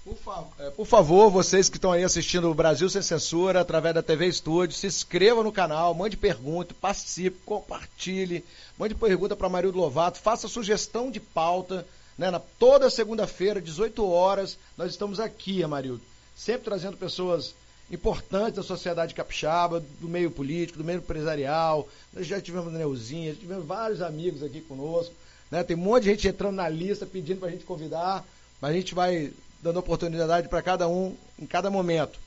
[0.03, 3.93] Por, fa é, por, favor, vocês que estão aí assistindo o Brasil Sem Censura através
[3.93, 8.43] da TV Estúdio, se inscreva no canal, mande pergunta, participe, compartilhe,
[8.79, 11.85] mande pergunta para Marildo Lovato, faça sugestão de pauta.
[12.17, 16.01] Né, na, toda segunda-feira, 18 horas, nós estamos aqui, Amarildo,
[16.35, 17.53] sempre trazendo pessoas
[17.91, 21.87] importantes da sociedade capixaba, do meio político, do meio empresarial.
[22.11, 25.13] Nós já tivemos Neuzinha, tivemos vários amigos aqui conosco.
[25.51, 28.25] Né, tem um monte de gente entrando na lista pedindo para a gente convidar,
[28.59, 29.31] mas a gente vai
[29.61, 32.19] dando oportunidade para cada um em cada momento.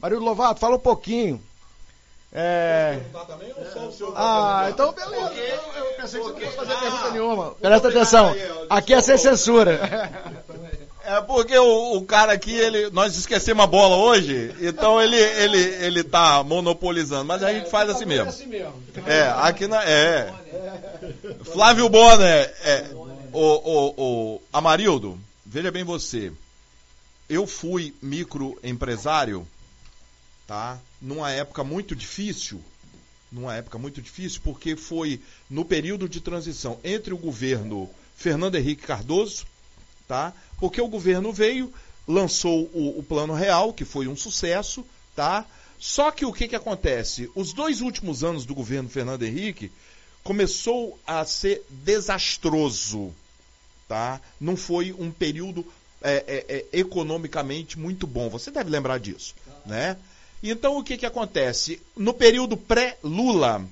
[0.00, 1.40] Marildo Lovato, fala um pouquinho.
[2.34, 2.98] É...
[3.26, 3.52] Também,
[4.16, 5.32] ah, então beleza.
[5.76, 7.50] Eu pensei que você não fosse fazer pergunta nenhuma.
[7.60, 8.34] Presta atenção.
[8.70, 9.78] Aqui é sem censura.
[11.04, 15.58] É porque o, o, cara aqui, ele, nós esquecemos a bola hoje, então ele, ele,
[15.58, 18.32] ele tá monopolizando, mas a gente faz assim mesmo.
[19.04, 19.84] É, aqui na.
[19.84, 20.32] É.
[21.44, 22.86] Flávio Bonner, é,
[23.32, 26.32] o, o, o Amarildo, veja bem você
[27.28, 29.46] eu fui microempresário,
[30.46, 30.78] tá?
[31.00, 32.62] Numa época muito difícil,
[33.30, 38.86] numa época muito difícil, porque foi no período de transição entre o governo Fernando Henrique
[38.86, 39.46] Cardoso,
[40.06, 40.32] tá?
[40.58, 41.72] Porque o governo veio,
[42.06, 44.84] lançou o, o Plano Real, que foi um sucesso,
[45.16, 45.46] tá?
[45.78, 47.30] Só que o que, que acontece?
[47.34, 49.72] Os dois últimos anos do governo Fernando Henrique
[50.22, 53.12] começou a ser desastroso,
[53.88, 54.20] tá?
[54.40, 55.66] Não foi um período
[56.02, 58.28] é, é, é, economicamente muito bom.
[58.30, 59.34] Você deve lembrar disso,
[59.64, 59.96] né?
[60.42, 61.80] Então o que, que acontece?
[61.96, 63.64] No período pré-Lula,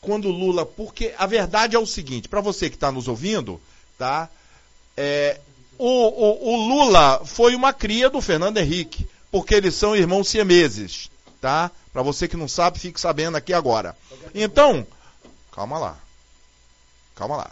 [0.00, 3.60] quando Lula, porque a verdade é o seguinte, para você que está nos ouvindo,
[3.98, 4.28] tá?
[4.96, 5.40] É,
[5.78, 11.10] o, o, o, Lula foi uma cria do Fernando Henrique, porque eles são irmãos siameses,
[11.40, 11.70] tá?
[11.92, 13.96] Para você que não sabe, fique sabendo aqui agora.
[14.34, 14.86] Então,
[15.52, 15.98] calma lá,
[17.14, 17.50] calma lá.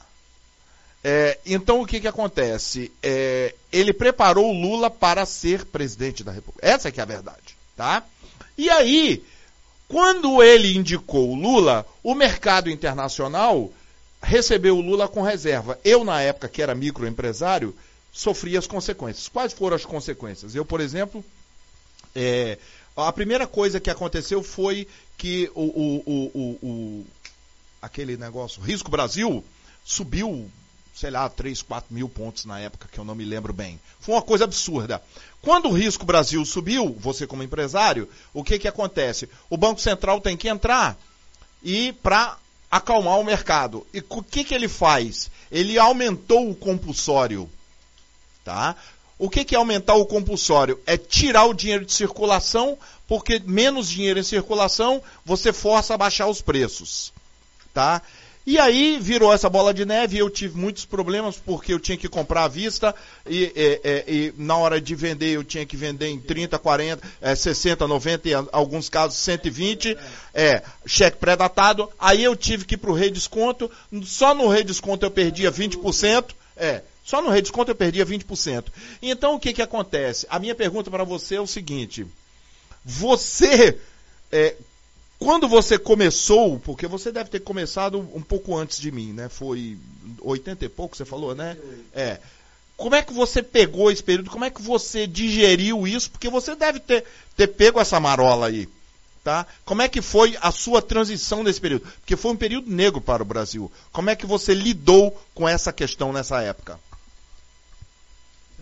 [1.07, 2.91] É, então o que, que acontece?
[3.03, 6.67] É, ele preparou o Lula para ser presidente da República.
[6.67, 8.03] Essa é que é a verdade, tá?
[8.57, 9.23] E aí,
[9.87, 13.71] quando ele indicou o Lula, o mercado internacional
[14.23, 15.79] recebeu o Lula com reserva.
[15.85, 17.77] Eu, na época que era microempresário,
[18.11, 19.29] sofri as consequências.
[19.29, 20.55] Quais foram as consequências?
[20.55, 21.23] Eu, por exemplo,
[22.15, 22.57] é,
[22.97, 24.89] a primeira coisa que aconteceu foi
[25.19, 27.07] que o, o, o, o
[27.83, 29.45] aquele negócio, Risco Brasil,
[29.85, 30.51] subiu
[30.95, 33.81] sei lá, 3, 4 mil pontos na época, que eu não me lembro bem.
[33.99, 35.03] Foi uma coisa absurda.
[35.43, 39.29] Quando o risco Brasil subiu, você como empresário, o que, que acontece?
[39.51, 40.97] O Banco Central tem que entrar
[41.63, 42.39] e para
[42.71, 43.87] acalmar o mercado.
[43.93, 45.31] E o que, que ele faz?
[45.51, 47.51] Ele aumentou o compulsório.
[48.45, 48.77] Tá?
[49.19, 50.81] O que, que é aumentar o compulsório?
[50.87, 52.79] É tirar o dinheiro de circulação,
[53.09, 57.13] porque menos dinheiro em circulação, você força a baixar os preços.
[57.73, 58.03] Tá?
[58.47, 62.11] E aí virou essa bola de neve eu tive muitos problemas porque eu tinha que
[62.11, 62.95] comprar à vista
[63.27, 67.09] e, e, e, e na hora de vender eu tinha que vender em 30, 40,
[67.23, 69.97] é, 60, 90 e em alguns casos 120,
[70.35, 71.89] é, cheque pré-datado.
[71.99, 73.71] Aí eu tive que ir para o redesconto,
[74.03, 78.67] só no redesconto eu perdia 20%, é, só no redesconto eu perdia 20%.
[79.01, 80.27] Então o que, que acontece?
[80.29, 82.07] A minha pergunta para você é o seguinte,
[82.85, 83.79] você...
[84.31, 84.55] É,
[85.25, 89.31] quando você começou, porque você deve ter começado um pouco antes de mim, né?
[89.31, 89.79] Foi
[90.21, 91.57] 80 e pouco, você falou, né?
[91.95, 92.21] É.
[92.77, 94.29] Como é que você pegou esse período?
[94.29, 96.11] Como é que você digeriu isso?
[96.11, 98.69] Porque você deve ter, ter pego essa marola aí.
[99.23, 99.47] Tá?
[99.65, 101.91] Como é que foi a sua transição nesse período?
[102.01, 103.73] Porque foi um período negro para o Brasil.
[103.91, 106.79] Como é que você lidou com essa questão nessa época?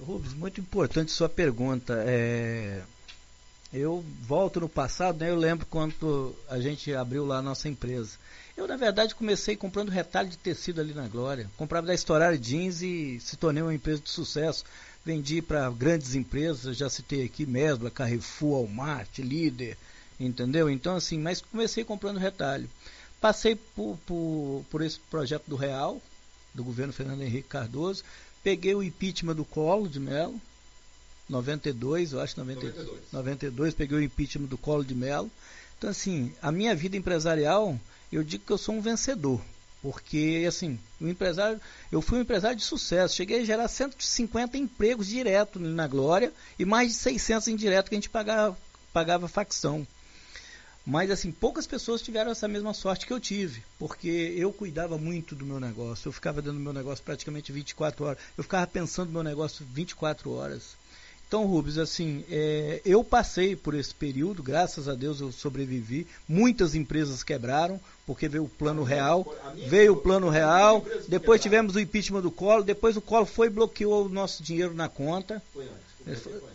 [0.01, 2.05] Rubens, muito importante sua pergunta.
[2.07, 2.83] É,
[3.73, 5.31] eu volto no passado, né?
[5.31, 8.19] Eu lembro quando a gente abriu lá a nossa empresa.
[8.55, 11.51] Eu, na verdade, comecei comprando retalho de tecido ali na Glória.
[11.57, 14.65] Comprava da Storar Jeans e se tornei uma empresa de sucesso.
[15.05, 19.77] Vendi para grandes empresas, já citei aqui Mesbla, Carrefour, Walmart, Líder,
[20.21, 20.69] entendeu?
[20.69, 22.69] Então, assim, mas comecei comprando retalho.
[23.21, 26.01] Passei por, por, por esse projeto do Real,
[26.55, 28.05] do governo Fernando Henrique Cardoso.
[28.45, 30.41] Peguei o impeachment do Colo de Mello,
[31.29, 32.77] 92, eu acho 92.
[32.77, 33.13] 92.
[33.13, 35.31] 92, peguei o impeachment do Colo de Mello.
[35.79, 37.79] Então, assim, a minha vida empresarial,
[38.13, 39.41] eu digo que eu sou um vencedor.
[39.83, 41.61] Porque, assim, o empresário,
[41.91, 43.17] eu fui um empresário de sucesso.
[43.17, 47.99] Cheguei a gerar 150 empregos direto na Glória e mais de 600 indireto que a
[47.99, 48.57] gente pagava,
[48.93, 49.85] pagava facção.
[50.87, 55.35] Mas, assim, poucas pessoas tiveram essa mesma sorte que eu tive, porque eu cuidava muito
[55.35, 56.09] do meu negócio.
[56.09, 58.19] Eu ficava dentro do meu negócio praticamente 24 horas.
[58.37, 60.77] Eu ficava pensando no meu negócio 24 horas.
[61.33, 66.07] Então, Rubens, assim, é, eu passei por esse período, graças a Deus eu sobrevivi.
[66.29, 69.35] Muitas empresas quebraram, porque veio o plano real,
[69.67, 73.51] veio o plano real, depois tivemos o impeachment do Collor, depois o Collor foi e
[73.51, 75.43] bloqueou o nosso dinheiro na conta.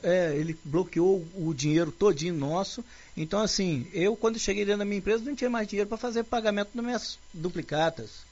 [0.04, 2.86] É, ele bloqueou o dinheiro todinho nosso.
[3.16, 6.24] Então, assim, eu quando cheguei dentro da minha empresa não tinha mais dinheiro para fazer
[6.24, 8.27] pagamento das minhas duplicatas.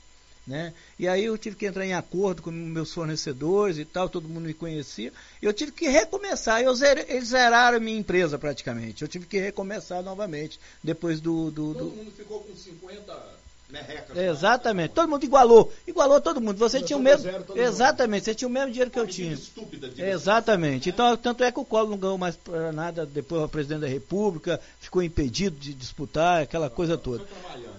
[0.47, 0.73] Né?
[0.99, 4.45] E aí eu tive que entrar em acordo com meus fornecedores e tal, todo mundo
[4.45, 5.11] me conhecia.
[5.41, 6.61] Eu tive que recomeçar.
[6.61, 9.01] Eu zerei, eles zeraram a minha empresa praticamente.
[9.01, 11.49] Eu tive que recomeçar novamente depois do.
[11.49, 11.95] do todo do...
[11.95, 13.35] mundo ficou com 50
[13.71, 14.15] merrecas.
[14.15, 14.93] Exatamente.
[14.93, 15.73] Todo mundo igualou.
[15.87, 16.57] Igualou todo mundo.
[16.57, 17.23] Você tinha o mesmo.
[17.23, 18.25] Zero, exatamente, mundo.
[18.25, 19.33] você tinha o mesmo dinheiro que eu tinha.
[19.33, 20.89] Estúpida, exatamente.
[20.89, 20.93] Né?
[20.93, 22.37] Então, tanto é que o Collor não ganhou mais
[22.71, 27.25] nada depois o presidente da República, ficou impedido de disputar, aquela coisa toda.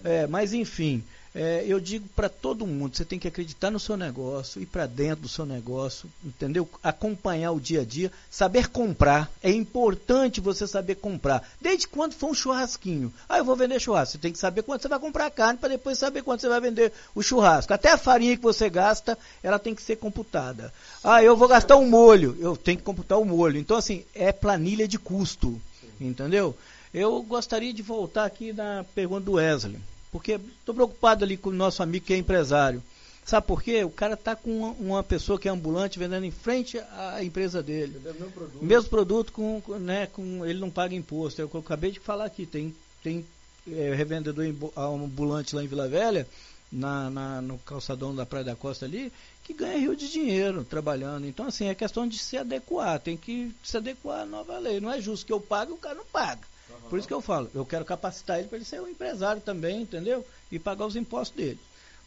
[0.03, 1.05] É, mas enfim.
[1.39, 4.87] É, eu digo para todo mundo, você tem que acreditar no seu negócio, ir para
[4.87, 6.66] dentro do seu negócio, entendeu?
[6.82, 9.30] Acompanhar o dia a dia, saber comprar.
[9.43, 11.47] É importante você saber comprar.
[11.61, 13.12] Desde quando for um churrasquinho.
[13.28, 14.12] Ah, eu vou vender churrasco.
[14.12, 16.49] Você tem que saber quanto você vai comprar a carne para depois saber quanto você
[16.49, 17.74] vai vender o churrasco.
[17.74, 20.72] Até a farinha que você gasta, ela tem que ser computada.
[21.05, 22.34] Ah, eu vou gastar um molho.
[22.41, 23.59] Eu tenho que computar o molho.
[23.59, 25.61] Então, assim, é planilha de custo.
[26.01, 26.57] Entendeu?
[26.95, 29.78] Eu gostaria de voltar aqui na pergunta do Wesley.
[30.17, 32.83] Porque estou preocupado ali com o nosso amigo que é empresário.
[33.23, 33.85] Sabe por quê?
[33.85, 37.62] O cara está com uma, uma, pessoa que é ambulante vendendo em frente à empresa
[37.62, 38.01] dele.
[38.03, 38.64] Mesmo produto.
[38.64, 41.43] Mesmo produto, com, né, com, ele não paga imposto.
[41.43, 43.27] Eu, eu acabei de falar aqui, tem, tem
[43.71, 44.47] é, revendedor
[44.77, 46.27] ambulante lá em Vila Velha,
[46.73, 49.12] na, na, no calçadão da Praia da Costa ali,
[49.45, 51.27] que ganha rio de dinheiro trabalhando.
[51.27, 54.81] Então, assim, é questão de se adequar, tem que se adequar à nova lei.
[54.81, 56.41] Não é justo que eu pague e o cara não paga.
[56.89, 59.83] Por isso que eu falo, eu quero capacitar ele para ele ser um empresário também,
[59.83, 60.24] entendeu?
[60.51, 61.59] E pagar os impostos dele.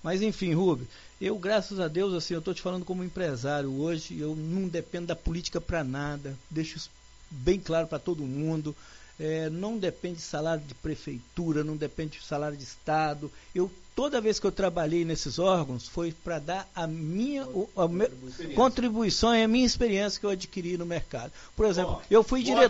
[0.01, 0.87] Mas enfim, Rubens,
[1.19, 5.07] eu, graças a Deus, assim, eu estou te falando como empresário hoje, eu não dependo
[5.07, 6.89] da política para nada, deixo isso
[7.29, 8.75] bem claro para todo mundo.
[9.19, 13.29] é, não depende de salário de prefeitura, não depende de salário de Estado.
[13.53, 18.55] Eu toda vez que eu trabalhei nesses órgãos foi para dar a minha a, a
[18.55, 21.33] contribuição e a minha experiência que eu adquiri no mercado.
[21.55, 22.69] Por exemplo, eu fui diretor.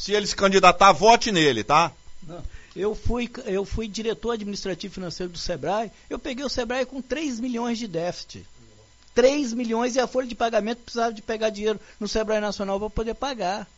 [0.00, 1.92] Se ele se candidatar, vote nele, tá?
[2.26, 2.42] Não.
[2.74, 5.92] Eu fui, eu fui diretor administrativo financeiro do Sebrae.
[6.08, 8.46] Eu peguei o Sebrae com 3 milhões de déficit.
[9.14, 12.88] 3 milhões e a folha de pagamento precisava de pegar dinheiro no Sebrae Nacional para
[12.88, 13.68] poder pagar.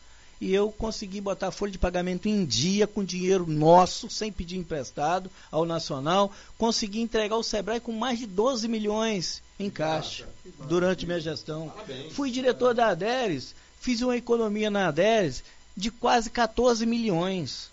[0.40, 4.58] E eu consegui botar a folha de pagamento em dia com dinheiro nosso, sem pedir
[4.58, 6.32] emprestado ao Nacional.
[6.56, 10.28] Consegui entregar o Sebrae com mais de 12 milhões em caixa
[10.68, 11.72] durante minha gestão.
[12.12, 15.42] Fui diretor da Aderes, fiz uma economia na Aderes
[15.76, 17.72] de quase 14 milhões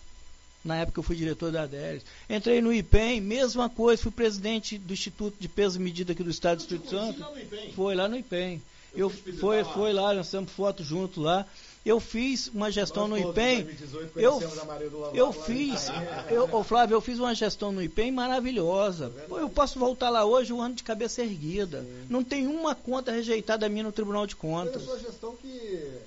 [0.63, 2.03] na época eu fui diretor da ADERES.
[2.29, 6.29] Entrei no IPEM, mesma coisa, fui presidente do Instituto de Peso e Medida aqui do
[6.29, 7.25] Estado do Espírito Santo.
[7.75, 8.61] Foi lá no IPEM.
[8.93, 9.73] Eu, eu foi, lá.
[9.73, 11.45] foi lá, nós temos foto junto lá.
[11.85, 13.67] Eu fiz uma gestão Nós no IPEM.
[14.15, 14.41] Eu,
[15.13, 15.87] eu fiz,
[16.29, 19.13] eu, oh, Flávio, eu fiz uma gestão no IPEM maravilhosa.
[19.17, 21.81] É eu posso voltar lá hoje um ano de cabeça erguida.
[21.81, 22.05] Sim.
[22.09, 24.83] Não tem uma conta rejeitada minha no Tribunal de Contas.
[24.83, 25.99] Foi a sua gestão que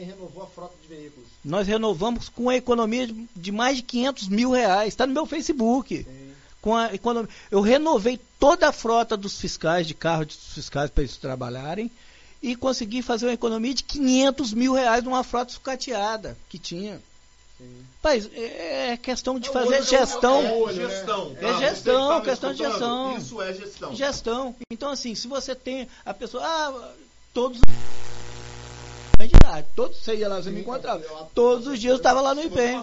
[0.00, 1.28] renovou a frota de veículos.
[1.44, 4.88] Nós renovamos com a economia de, mais de 500 mil reais.
[4.88, 6.04] Está no meu Facebook.
[6.04, 6.32] Sim.
[6.60, 7.28] Com a economia.
[7.50, 11.90] Eu renovei toda a frota dos fiscais, de carros dos fiscais para eles trabalharem.
[12.42, 17.00] E consegui fazer uma economia de 500 mil reais numa frota sucateada que tinha.
[18.00, 20.42] Pai, é, é questão de é fazer olho, gestão.
[20.42, 21.28] É, olho, gestão.
[21.30, 21.50] Né?
[21.50, 23.16] É gestão, questão de gestão.
[23.16, 23.94] Isso é gestão.
[23.94, 24.56] Gestão.
[24.70, 26.44] Então, assim, se você tem a pessoa.
[26.44, 26.92] Ah,
[27.32, 27.60] todos
[29.22, 29.66] candidato.
[29.74, 29.98] Todos
[30.28, 31.02] lá, você Sim, me encontrava.
[31.34, 32.82] Todos os dias eu estava lá no IPEM.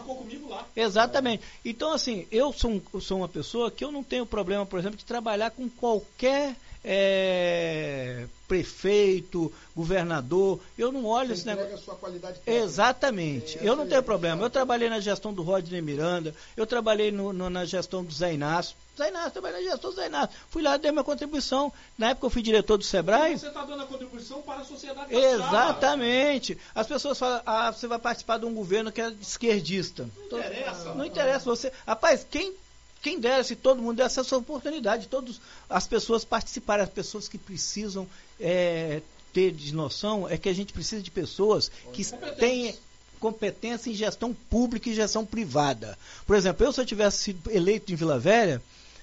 [0.75, 1.43] Exatamente.
[1.63, 4.97] Então, assim, eu sou, eu sou uma pessoa que eu não tenho problema, por exemplo,
[4.97, 10.59] de trabalhar com qualquer é, prefeito, governador.
[10.77, 11.75] Eu não olho Você esse negócio.
[11.75, 13.57] A sua qualidade Exatamente.
[13.59, 14.41] É, eu não tenho problema.
[14.41, 18.33] Eu trabalhei na gestão do Rodney Miranda, eu trabalhei no, no, na gestão do Zé
[18.33, 18.75] Inácio.
[18.97, 20.35] Zé Inácio, trabalhei na gestão do Zé Inácio.
[20.49, 21.71] Fui lá, dei minha contribuição.
[21.97, 23.37] Na época eu fui diretor do Sebrae.
[23.37, 26.57] Você está dando a contribuição para a sociedade Exatamente.
[26.73, 30.09] As pessoas falam, ah, você vai participar de um governo que é esquerdista.
[30.17, 30.93] Não interessa.
[30.95, 31.71] Não interessa você.
[31.85, 32.53] Rapaz, quem
[33.01, 35.39] quem dera se todo mundo desse essa oportunidade, todas
[35.69, 38.07] as pessoas participarem, as pessoas que precisam
[38.39, 39.01] é,
[39.33, 42.03] ter de noção é que a gente precisa de pessoas que
[42.37, 42.73] tenham
[43.19, 45.97] competência em gestão pública e gestão privada.
[46.25, 48.61] Por exemplo, eu se eu tivesse sido eleito em Vila Velha,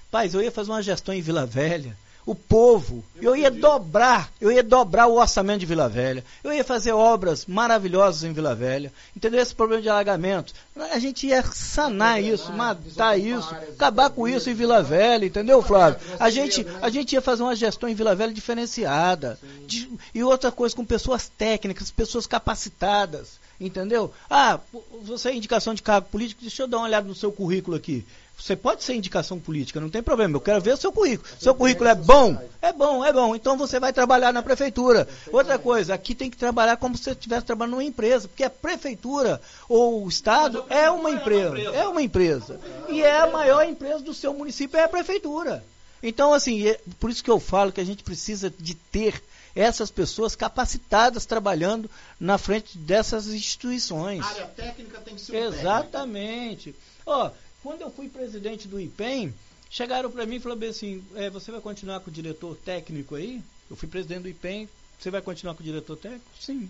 [0.09, 1.95] paz, eu ia fazer uma gestão em Vila Velha
[2.27, 3.03] o povo.
[3.21, 6.23] Eu ia dobrar, eu ia dobrar o orçamento de Vila Velha.
[6.43, 8.91] Eu ia fazer obras maravilhosas em Vila Velha.
[9.15, 9.41] Entendeu?
[9.41, 10.53] Esse problema de alagamento.
[10.91, 15.99] A gente ia sanar isso, matar isso, acabar com isso em Vila Velha, entendeu, Flávio?
[16.19, 16.79] A gente, né?
[16.81, 19.39] a gente ia fazer uma gestão em Vila Velha diferenciada.
[19.65, 23.39] De, e outra coisa, com pessoas técnicas, pessoas capacitadas.
[23.59, 24.13] Entendeu?
[24.29, 24.59] Ah,
[25.01, 28.05] você é indicação de cargo político, deixa eu dar uma olhada no seu currículo aqui.
[28.37, 30.35] Você pode ser indicação política, não tem problema.
[30.35, 31.27] Eu quero ver o seu currículo.
[31.39, 32.39] Seu currículo é bom?
[32.61, 33.35] É bom, é bom.
[33.35, 35.07] Então você vai trabalhar na prefeitura.
[35.31, 38.49] Outra coisa, aqui tem que trabalhar como se você estivesse trabalhando numa empresa, porque a
[38.49, 41.57] prefeitura ou o Estado é uma empresa.
[41.57, 42.59] É uma empresa.
[42.87, 45.63] E é a maior empresa do seu município, é a prefeitura.
[46.01, 49.21] Então, assim, é por isso que eu falo que a gente precisa de ter
[49.55, 54.23] essas pessoas capacitadas trabalhando na frente dessas instituições.
[54.23, 56.75] A área técnica tem que ser Exatamente.
[57.03, 57.31] Ó,
[57.63, 59.33] quando eu fui presidente do IPEM,
[59.69, 63.41] chegaram para mim e falaram assim: é, você vai continuar com o diretor técnico aí?
[63.69, 66.25] Eu fui presidente do IPEM, você vai continuar com o diretor técnico?
[66.39, 66.69] Sim.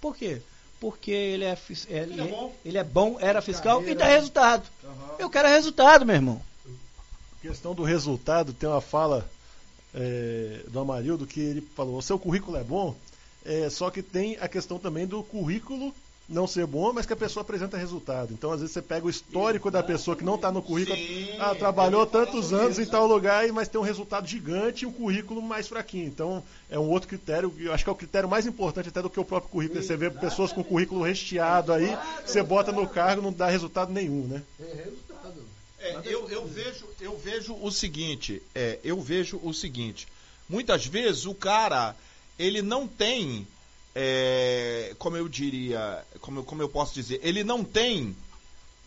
[0.00, 0.40] Por quê?
[0.80, 1.58] Porque ele é,
[1.88, 2.54] ele, ele é, bom.
[2.64, 4.00] ele é bom, era fiscal Carreira.
[4.00, 4.66] e dá resultado.
[4.82, 4.90] Uhum.
[5.18, 6.42] Eu quero resultado, meu irmão.
[7.42, 9.28] Questão do resultado, tem uma fala
[9.94, 12.96] é, do Amarildo que ele falou: o seu currículo é bom,
[13.44, 15.94] é, só que tem a questão também do currículo
[16.30, 18.32] não ser bom, mas que a pessoa apresenta resultado.
[18.32, 20.96] Então, às vezes, você pega o histórico da pessoa que não está no currículo.
[20.96, 24.92] Sim, ah, trabalhou tantos anos em tal lugar, mas tem um resultado gigante e um
[24.92, 26.06] currículo mais fraquinho.
[26.06, 29.10] Então, é um outro critério, eu acho que é o critério mais importante até do
[29.10, 29.82] que o próprio currículo.
[29.82, 34.26] Você vê pessoas com currículo recheado aí, você bota no cargo, não dá resultado nenhum,
[34.28, 34.42] né?
[35.80, 40.06] É, eu, eu, vejo, eu vejo o seguinte, é, eu vejo o seguinte,
[40.48, 41.96] muitas vezes o cara,
[42.38, 43.46] ele não tem
[43.94, 48.14] é, como eu diria, como, como eu posso dizer, ele não tem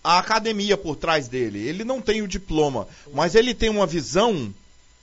[0.04, 4.54] a academia por trás dele, ele não tem o diploma, mas ele tem uma visão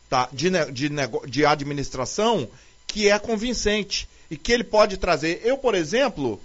[0.08, 0.90] tá, de, de,
[1.26, 2.48] de administração
[2.86, 5.40] que é convincente e que ele pode trazer.
[5.44, 6.40] Eu, por exemplo,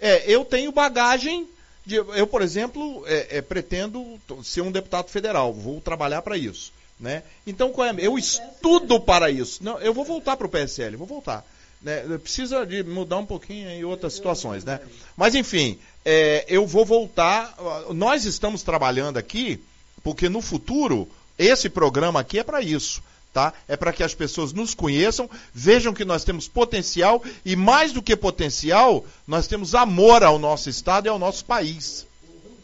[0.00, 1.48] é, eu tenho bagagem.
[1.84, 6.72] De, eu, por exemplo, é, é, pretendo ser um deputado federal, vou trabalhar para isso.
[6.98, 7.22] Né?
[7.46, 9.62] Então, é, eu estudo para isso.
[9.62, 11.44] Não, eu vou voltar para o PSL, vou voltar.
[11.82, 12.02] Né?
[12.18, 14.80] Precisa de mudar um pouquinho em outras situações, né?
[15.16, 17.54] Mas enfim, é, eu vou voltar.
[17.90, 19.62] Nós estamos trabalhando aqui,
[20.02, 21.08] porque no futuro,
[21.38, 23.02] esse programa aqui é para isso.
[23.32, 23.52] Tá?
[23.68, 28.00] É para que as pessoas nos conheçam, vejam que nós temos potencial e, mais do
[28.00, 32.06] que potencial, nós temos amor ao nosso Estado e ao nosso país.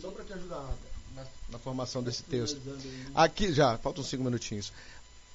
[0.01, 0.65] Só para te ajudar
[1.15, 2.59] na, na, formação desse texto.
[3.15, 4.73] Aqui, já, faltam cinco minutinhos.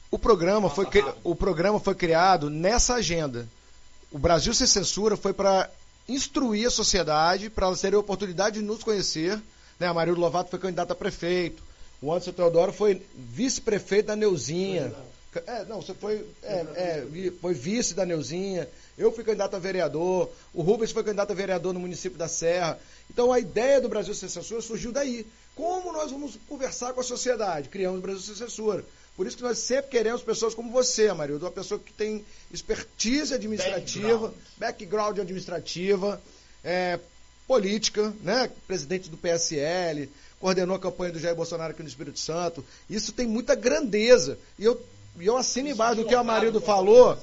[0.10, 0.88] O programa, foi,
[1.24, 3.48] o programa foi criado nessa agenda.
[4.12, 5.70] O Brasil Sem Censura foi para
[6.08, 9.42] instruir a sociedade, para elas terem a oportunidade de nos conhecer.
[9.80, 9.88] Né?
[9.88, 11.62] A Maria Lovato foi candidata a prefeito.
[12.02, 14.94] O Anderson Teodoro foi vice-prefeito da Neuzinha.
[15.46, 20.32] É, não, você foi, é, é, foi vice da Neuzinha, eu fui candidato a vereador,
[20.52, 22.80] o Rubens foi candidato a vereador no município da Serra.
[23.10, 25.28] Então a ideia do Brasil Sem Censura surgiu daí.
[25.54, 27.70] Como nós vamos conversar com a sociedade?
[27.70, 28.84] Criamos o Brasil Sem Censura.
[29.18, 33.34] Por isso que nós sempre queremos pessoas como você, Marildo, uma pessoa que tem expertise
[33.34, 36.22] administrativa, background, background administrativa,
[36.64, 37.00] é,
[37.48, 38.50] política, né?
[38.68, 40.08] presidente do PSL,
[40.40, 42.64] coordenou a campanha do Jair Bolsonaro aqui no Espírito Santo.
[42.88, 44.38] Isso tem muita grandeza.
[44.60, 44.80] E eu
[45.20, 47.18] eu assino embaixo do que o Amarildo falou.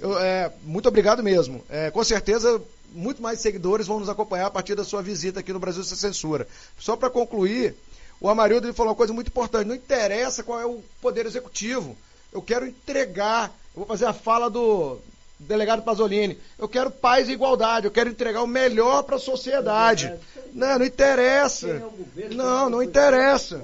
[0.00, 1.64] Eu, é, muito obrigado mesmo.
[1.68, 2.62] É, com certeza,
[2.92, 5.96] muito mais seguidores vão nos acompanhar a partir da sua visita aqui no Brasil Sem
[5.96, 6.46] Censura.
[6.78, 7.74] Só para concluir,
[8.22, 9.66] o Amarildo ele falou uma coisa muito importante.
[9.66, 11.96] Não interessa qual é o poder executivo.
[12.32, 13.48] Eu quero entregar.
[13.74, 14.98] Eu vou fazer a fala do
[15.38, 16.38] delegado Pasolini.
[16.58, 17.86] Eu quero paz e igualdade.
[17.86, 20.12] Eu quero entregar o melhor para a sociedade.
[20.52, 21.82] Não, não interessa.
[22.30, 23.62] Não, não interessa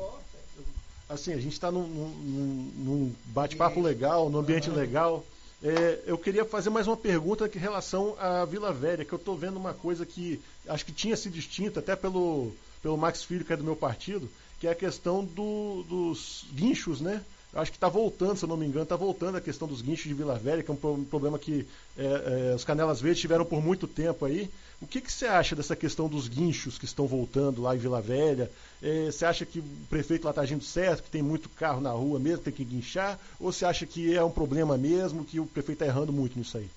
[1.08, 5.24] assim, a gente está num, num, num bate-papo legal, num ambiente legal.
[5.62, 9.36] É, eu queria fazer mais uma pergunta em relação à Vila Velha, que eu estou
[9.36, 12.52] vendo uma coisa que acho que tinha sido distinta até pelo,
[12.82, 14.28] pelo Max Filho, que é do meu partido,
[14.60, 17.22] que é a questão do, dos guinchos, né?
[17.54, 20.06] Acho que está voltando, se eu não me engano, está voltando a questão dos guinchos
[20.06, 23.62] de Vila Velha, que é um problema que é, é, os Canelas Verdes tiveram por
[23.62, 24.50] muito tempo aí.
[24.82, 28.02] O que, que você acha dessa questão dos guinchos que estão voltando lá em Vila
[28.02, 28.50] Velha?
[28.82, 31.90] É, você acha que o prefeito lá está agindo certo, que tem muito carro na
[31.90, 33.18] rua mesmo, tem que guinchar?
[33.40, 36.58] Ou você acha que é um problema mesmo, que o prefeito está errando muito nisso
[36.58, 36.68] aí?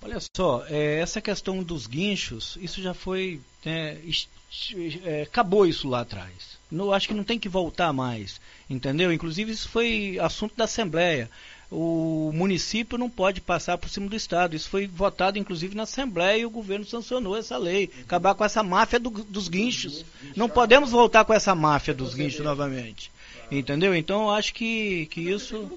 [0.00, 3.40] Olha só, é, essa questão dos guinchos, isso já foi.
[3.64, 3.98] É,
[5.04, 6.54] é, acabou isso lá atrás.
[6.70, 9.12] Não, acho que não tem que voltar mais, entendeu?
[9.12, 11.30] Inclusive, isso foi assunto da Assembleia
[11.76, 14.54] o município não pode passar por cima do Estado.
[14.54, 17.90] Isso foi votado, inclusive, na Assembleia e o governo sancionou essa lei.
[18.02, 20.04] Acabar com essa máfia do, dos guinchos.
[20.36, 23.10] Não podemos voltar com essa máfia dos guinchos novamente.
[23.50, 23.94] Entendeu?
[23.94, 25.70] Então eu acho que, que isso.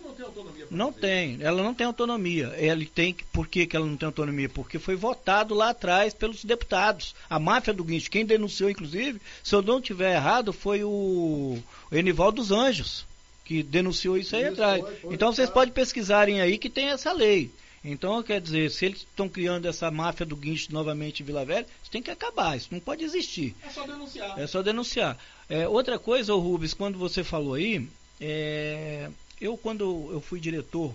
[0.72, 1.38] Não tem.
[1.42, 2.48] Ela não tem autonomia.
[2.58, 4.50] Ela tem Por que, que ela não tem autonomia?
[4.50, 7.16] Porque foi votado lá atrás pelos deputados.
[7.30, 8.10] A máfia do guincho.
[8.10, 11.58] Quem denunciou, inclusive, se eu não tiver errado, foi o,
[11.92, 13.06] Enivaldo dos Anjos
[13.44, 14.82] que denunciou isso aí isso atrás.
[14.82, 17.50] Foi, foi, então vocês podem pesquisarem aí que tem essa lei.
[17.84, 21.66] Então, quer dizer, se eles estão criando essa máfia do guincho novamente em Vila Velha,
[21.82, 23.56] isso tem que acabar, isso não pode existir.
[23.64, 24.40] É só denunciar.
[24.40, 25.18] É só denunciar.
[25.50, 27.88] É, outra coisa, Rubens, quando você falou aí,
[28.20, 30.94] é, eu quando eu fui diretor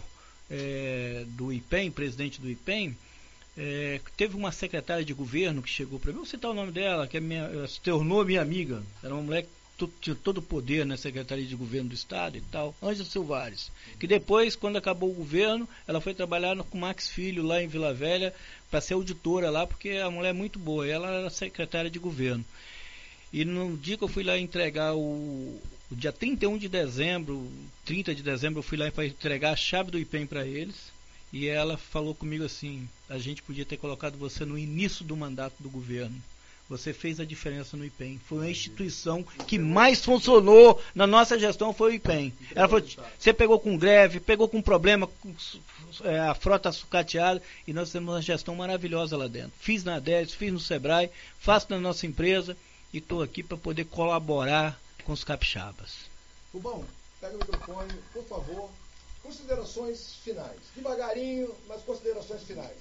[0.51, 2.97] é, do IPEM, presidente do IPEM,
[3.57, 7.07] é, teve uma secretária de governo que chegou para mim, vou citar o nome dela,
[7.07, 9.47] que é minha, se tornou minha amiga, era uma mulher
[10.01, 14.07] tinha todo o poder na Secretaria de Governo do Estado e tal, Ângela Silvares, que
[14.07, 18.35] depois, quando acabou o governo, ela foi trabalhar com Max Filho lá em Vila Velha
[18.71, 22.45] para ser auditora lá, porque a mulher é muito boa, ela era secretária de governo.
[23.33, 25.59] E no dia que eu fui lá entregar o,
[25.91, 27.51] o dia 31 de dezembro,
[27.85, 30.93] 30 de dezembro, eu fui lá para entregar a chave do IPEM para eles.
[31.33, 35.55] E ela falou comigo assim: a gente podia ter colocado você no início do mandato
[35.61, 36.15] do governo.
[36.69, 38.21] Você fez a diferença no IPEM.
[38.27, 42.33] Foi a instituição que mais funcionou na nossa gestão foi o IPEM.
[42.55, 42.87] Ela falou,
[43.19, 45.35] você pegou com greve, pegou com problema, com
[46.05, 49.53] é, a frota sucateada, e nós temos uma gestão maravilhosa lá dentro.
[49.59, 52.57] Fiz na ADES, fiz no Sebrae, faço na nossa empresa
[52.93, 56.11] e estou aqui para poder colaborar com os capixabas.
[56.53, 56.85] Rubão,
[57.21, 58.71] pega o microfone, por favor.
[59.23, 60.59] Considerações finais.
[60.75, 62.77] Devagarinho, mas considerações finais.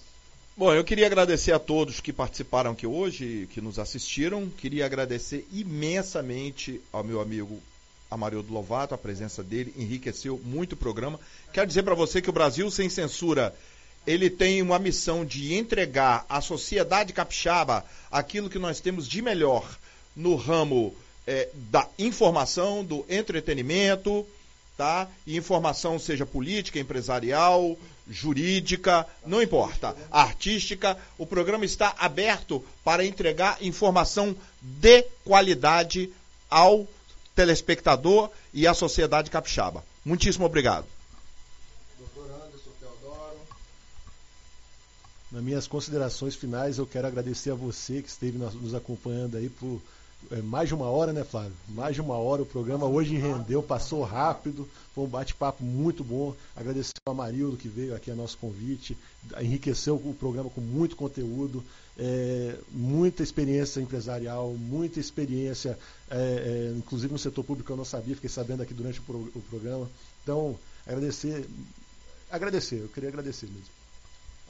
[0.58, 4.50] Bom, eu queria agradecer a todos que participaram aqui hoje, que nos assistiram.
[4.50, 7.62] Queria agradecer imensamente ao meu amigo
[8.10, 11.18] Amarildo Lovato, a presença dele, enriqueceu muito o programa.
[11.54, 13.56] Quero dizer para você que o Brasil Sem Censura,
[14.06, 19.66] ele tem uma missão de entregar à sociedade capixaba aquilo que nós temos de melhor
[20.16, 20.96] no ramo
[21.26, 24.26] é, da informação, do entretenimento,
[24.78, 25.08] tá?
[25.26, 27.78] E informação seja política, empresarial,
[28.10, 36.12] jurídica, não importa, artística, o programa está aberto para entregar informação de qualidade
[36.50, 36.88] ao
[37.36, 39.84] telespectador e à sociedade capixaba.
[40.04, 40.86] Muitíssimo obrigado.
[45.32, 49.82] Nas minhas considerações finais, eu quero agradecer a você que esteve nos acompanhando aí por
[50.44, 51.54] mais de uma hora, né, Flávio?
[51.70, 56.36] Mais de uma hora o programa hoje rendeu, passou rápido, foi um bate-papo muito bom.
[56.56, 58.98] Agradecer ao Amarildo que veio aqui a nosso convite,
[59.42, 61.64] enriqueceu o programa com muito conteúdo,
[61.98, 65.78] é, muita experiência empresarial, muita experiência,
[66.10, 69.18] é, é, inclusive no setor público eu não sabia, fiquei sabendo aqui durante o, pro,
[69.36, 69.90] o programa.
[70.24, 71.46] Então, agradecer,
[72.30, 73.81] agradecer, eu queria agradecer mesmo.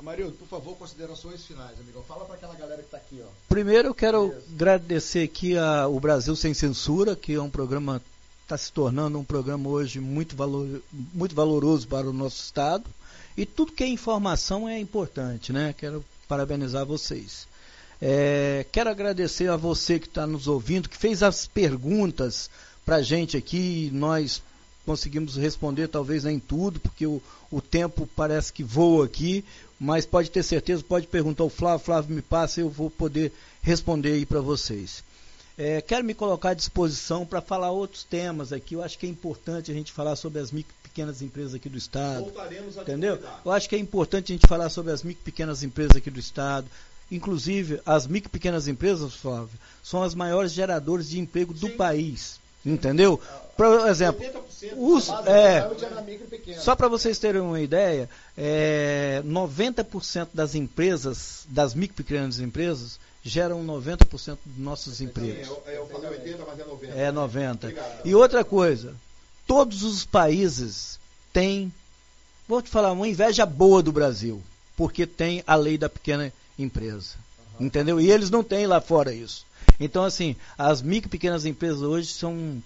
[0.01, 2.03] Amarildo, por favor, considerações finais, amigo.
[2.07, 3.21] Fala para aquela galera que está aqui.
[3.23, 3.27] Ó.
[3.47, 4.45] Primeiro, eu quero Beleza.
[4.51, 8.01] agradecer aqui a, o Brasil Sem Censura, que é um programa,
[8.41, 12.83] está se tornando um programa hoje muito, valor, muito valoroso para o nosso Estado.
[13.37, 15.75] E tudo que é informação é importante, né?
[15.77, 17.47] Quero parabenizar vocês.
[18.01, 22.49] É, quero agradecer a você que está nos ouvindo, que fez as perguntas
[22.83, 23.91] para a gente aqui.
[23.93, 24.41] Nós
[24.85, 27.21] conseguimos responder, talvez nem tudo, porque o,
[27.51, 29.43] o tempo parece que voa aqui
[29.81, 34.11] mas pode ter certeza, pode perguntar ao Flávio, Flávio me passa, eu vou poder responder
[34.11, 35.03] aí para vocês.
[35.57, 38.75] É, quero me colocar à disposição para falar outros temas aqui.
[38.75, 41.67] Eu acho que é importante a gente falar sobre as micro e pequenas empresas aqui
[41.67, 42.25] do Estado.
[42.25, 43.19] Voltaremos a entendeu?
[43.43, 46.11] Eu acho que é importante a gente falar sobre as micro e pequenas empresas aqui
[46.11, 46.67] do Estado.
[47.09, 51.59] Inclusive, as micro e pequenas empresas, Flávio, são as maiores geradoras de emprego Sim.
[51.59, 52.39] do país.
[52.65, 53.19] Entendeu?
[53.57, 54.25] Por exemplo,
[54.77, 55.69] os, é,
[56.59, 62.99] só para vocês terem uma ideia, é, 90% das empresas, das micro e pequenas empresas,
[63.23, 65.49] geram 90% dos nossos empregos.
[65.65, 66.93] É, eu falei 80, mas é 90.
[66.93, 67.67] É 90.
[67.67, 68.05] Obrigado.
[68.05, 68.95] E outra coisa,
[69.45, 70.99] todos os países
[71.33, 71.71] têm,
[72.47, 74.41] vou te falar, uma inveja boa do Brasil,
[74.75, 77.15] porque tem a lei da pequena empresa.
[77.59, 77.67] Uhum.
[77.67, 78.01] Entendeu?
[78.01, 79.45] E eles não têm lá fora isso.
[79.81, 82.61] Então, assim, as micro e pequenas empresas hoje são.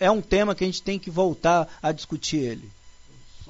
[0.00, 2.68] É um tema que a gente tem que voltar a discutir ele.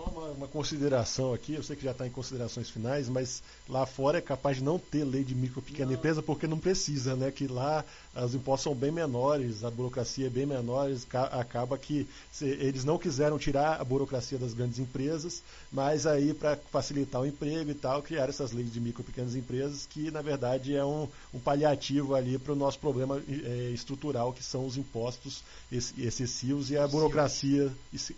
[0.02, 3.86] Só uma, uma consideração aqui, eu sei que já está em considerações finais, mas lá
[3.86, 5.94] fora é capaz de não ter lei de micro e pequena não.
[5.94, 7.30] empresa porque não precisa, né?
[7.30, 7.84] Que lá
[8.14, 10.90] os impostos são bem menores, a burocracia é bem menor,
[11.30, 16.56] acaba que se, eles não quiseram tirar a burocracia das grandes empresas, mas aí para
[16.56, 20.20] facilitar o emprego e tal, criaram essas leis de micro e pequenas empresas que na
[20.20, 24.76] verdade é um, um paliativo ali para o nosso problema é, estrutural que são os
[24.76, 27.70] impostos excessivos e a burocracia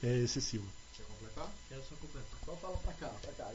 [0.03, 0.65] é, excessiva.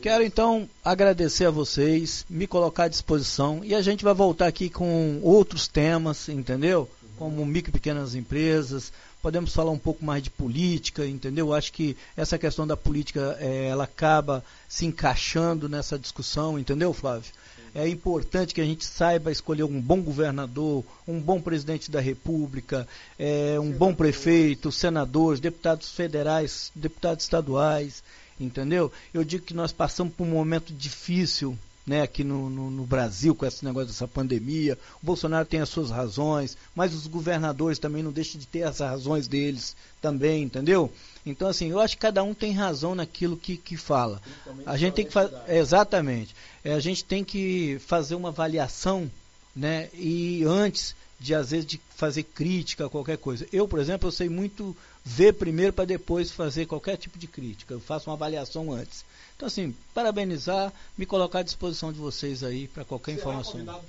[0.01, 4.70] Quero então agradecer a vocês, me colocar à disposição e a gente vai voltar aqui
[4.70, 6.89] com outros temas, entendeu?
[7.17, 11.53] Como micro e pequenas empresas, podemos falar um pouco mais de política, entendeu?
[11.53, 17.32] Acho que essa questão da política é, ela acaba se encaixando nessa discussão, entendeu, Flávio?
[17.74, 22.88] É importante que a gente saiba escolher um bom governador, um bom presidente da República,
[23.17, 28.03] é, um bom prefeito, senadores, deputados federais, deputados estaduais,
[28.39, 28.91] entendeu?
[29.13, 31.57] Eu digo que nós passamos por um momento difícil
[31.89, 34.77] né, aqui no, no, no, Brasil com esse negócio dessa pandemia.
[35.01, 38.77] O Bolsonaro tem as suas razões, mas os governadores também não deixam de ter as
[38.77, 40.93] razões deles também, entendeu?
[41.25, 44.21] Então, assim, eu acho que cada um tem razão naquilo que, que fala.
[44.67, 45.35] A gente tem que fazer.
[45.47, 46.35] Exatamente.
[46.63, 49.09] É, a gente tem que fazer uma avaliação,
[49.55, 49.89] né?
[49.95, 53.47] E antes de, às vezes, de fazer crítica a qualquer coisa.
[53.51, 54.77] Eu, por exemplo, eu sei muito
[55.10, 57.74] ver primeiro para depois fazer qualquer tipo de crítica.
[57.74, 59.03] Eu faço uma avaliação antes.
[59.36, 63.66] Então, assim, parabenizar, me colocar à disposição de vocês aí para qualquer Será informação.
[63.66, 63.80] Tá,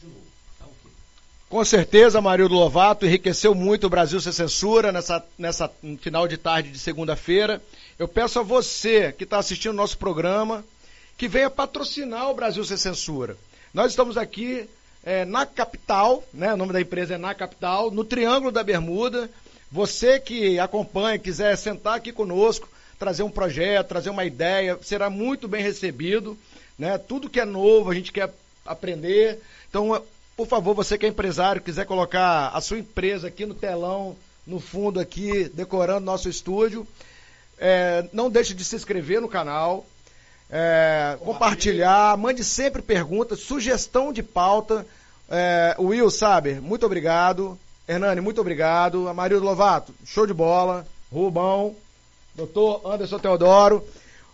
[1.49, 6.71] Com certeza, Marildo Lovato enriqueceu muito o Brasil Sem Censura nessa, nessa final de tarde
[6.71, 7.63] de segunda-feira.
[7.99, 10.65] Eu peço a você que está assistindo o nosso programa
[11.19, 13.37] que venha patrocinar o Brasil Sem Censura.
[13.75, 14.67] Nós estamos aqui
[15.05, 16.55] é, na capital, né?
[16.55, 19.31] O nome da empresa é na capital, no Triângulo da Bermuda.
[19.71, 22.69] Você que acompanha, quiser sentar aqui conosco,
[22.99, 26.37] trazer um projeto, trazer uma ideia, será muito bem recebido.
[26.79, 26.99] Né?
[26.99, 28.33] Tudo que é novo, a gente quer
[28.67, 29.41] aprender.
[29.69, 30.03] Então,
[30.37, 34.17] por favor, você que é empresário, quiser colocar a sua empresa aqui no telão,
[34.47, 36.87] no fundo aqui, decorando nosso estúdio,
[37.59, 39.87] é, não deixe de se inscrever no canal,
[40.51, 44.85] é, compartilhar, mande sempre perguntas, sugestão de pauta.
[45.29, 47.57] É, Will Saber, muito obrigado.
[47.91, 49.09] Hernani, muito obrigado.
[49.09, 50.87] Amarildo Lovato, show de bola.
[51.13, 51.75] Rubão,
[52.37, 53.85] doutor Anderson Teodoro.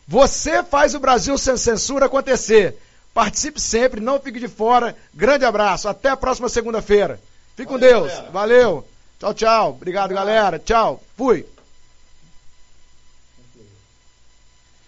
[0.06, 2.76] Você faz o Brasil sem censura acontecer.
[3.14, 4.94] Participe sempre, não fique de fora.
[5.14, 5.88] Grande abraço.
[5.88, 7.18] Até a próxima segunda-feira.
[7.56, 8.08] Fique com Deus.
[8.08, 8.30] Galera.
[8.30, 8.88] Valeu.
[9.18, 9.70] Tchau, tchau.
[9.70, 10.58] Obrigado, galera.
[10.58, 11.02] Tchau.
[11.16, 11.46] Fui.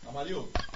[0.06, 0.67] Amarildo.